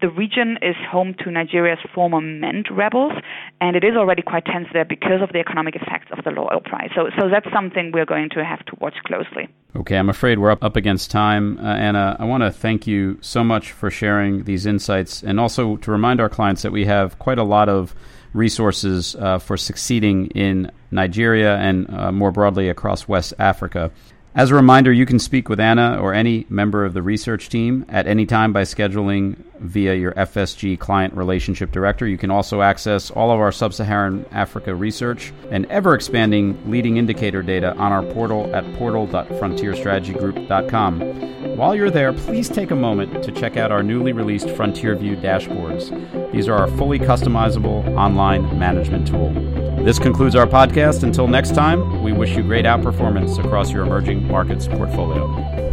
The 0.00 0.10
region 0.10 0.58
is 0.62 0.76
home 0.90 1.14
to 1.24 1.30
Nigeria's 1.30 1.82
former 1.92 2.20
MEND 2.20 2.68
rebels, 2.70 3.14
and 3.60 3.74
it 3.74 3.82
is 3.82 3.96
already 3.96 4.22
quite 4.22 4.44
tense 4.46 4.68
there 4.72 4.84
because 4.84 5.22
of 5.22 5.32
the 5.32 5.40
economic 5.40 5.74
effects 5.74 6.06
of 6.16 6.22
the 6.22 6.30
low 6.30 6.48
oil 6.52 6.60
price. 6.60 6.90
So, 6.94 7.10
so 7.18 7.28
that's 7.28 7.50
something 7.52 7.90
we're 7.92 8.06
going 8.06 8.30
to 8.30 8.44
have 8.44 8.64
to 8.66 8.76
watch 8.80 8.94
closely. 9.04 9.48
Okay, 9.74 9.96
I'm 9.96 10.10
afraid 10.10 10.38
we're 10.38 10.50
up, 10.50 10.62
up 10.62 10.76
against 10.76 11.10
time. 11.10 11.58
Uh, 11.58 11.62
Anna, 11.62 12.14
I 12.18 12.24
want 12.26 12.42
to 12.42 12.50
thank 12.50 12.86
you 12.86 13.16
so 13.22 13.42
much 13.42 13.72
for 13.72 13.90
sharing 13.90 14.44
these 14.44 14.66
insights 14.66 15.22
and 15.22 15.40
also 15.40 15.76
to 15.76 15.90
remind 15.90 16.20
our 16.20 16.28
clients 16.28 16.60
that 16.62 16.72
we 16.72 16.84
have 16.84 17.18
quite 17.18 17.38
a 17.38 17.42
lot 17.42 17.70
of 17.70 17.94
resources 18.34 19.16
uh, 19.16 19.38
for 19.38 19.56
succeeding 19.56 20.26
in 20.28 20.70
Nigeria 20.90 21.56
and 21.56 21.88
uh, 21.88 22.12
more 22.12 22.30
broadly 22.30 22.68
across 22.68 23.08
West 23.08 23.32
Africa. 23.38 23.90
As 24.34 24.50
a 24.50 24.54
reminder, 24.54 24.90
you 24.90 25.04
can 25.04 25.18
speak 25.18 25.50
with 25.50 25.60
Anna 25.60 25.98
or 26.00 26.14
any 26.14 26.46
member 26.48 26.86
of 26.86 26.94
the 26.94 27.02
research 27.02 27.50
team 27.50 27.84
at 27.90 28.06
any 28.06 28.24
time 28.24 28.50
by 28.50 28.62
scheduling 28.62 29.36
via 29.60 29.94
your 29.94 30.12
FSG 30.12 30.78
client 30.78 31.12
relationship 31.12 31.70
director. 31.70 32.06
You 32.06 32.16
can 32.16 32.30
also 32.30 32.62
access 32.62 33.10
all 33.10 33.30
of 33.30 33.40
our 33.40 33.52
sub 33.52 33.74
Saharan 33.74 34.24
Africa 34.32 34.74
research 34.74 35.34
and 35.50 35.66
ever 35.66 35.94
expanding 35.94 36.58
leading 36.70 36.96
indicator 36.96 37.42
data 37.42 37.76
on 37.76 37.92
our 37.92 38.02
portal 38.14 38.50
at 38.56 38.64
portal.frontierstrategygroup.com. 38.76 41.56
While 41.56 41.74
you're 41.74 41.90
there, 41.90 42.14
please 42.14 42.48
take 42.48 42.70
a 42.70 42.76
moment 42.76 43.22
to 43.24 43.32
check 43.32 43.58
out 43.58 43.70
our 43.70 43.82
newly 43.82 44.14
released 44.14 44.48
Frontier 44.48 44.96
View 44.96 45.14
dashboards. 45.14 46.32
These 46.32 46.48
are 46.48 46.54
our 46.54 46.68
fully 46.68 46.98
customizable 46.98 47.86
online 47.98 48.58
management 48.58 49.06
tool. 49.06 49.61
This 49.84 49.98
concludes 49.98 50.36
our 50.36 50.46
podcast. 50.46 51.02
Until 51.02 51.26
next 51.26 51.56
time, 51.56 52.04
we 52.04 52.12
wish 52.12 52.36
you 52.36 52.44
great 52.44 52.64
outperformance 52.64 53.44
across 53.44 53.72
your 53.72 53.82
emerging 53.82 54.28
markets 54.28 54.68
portfolio. 54.68 55.71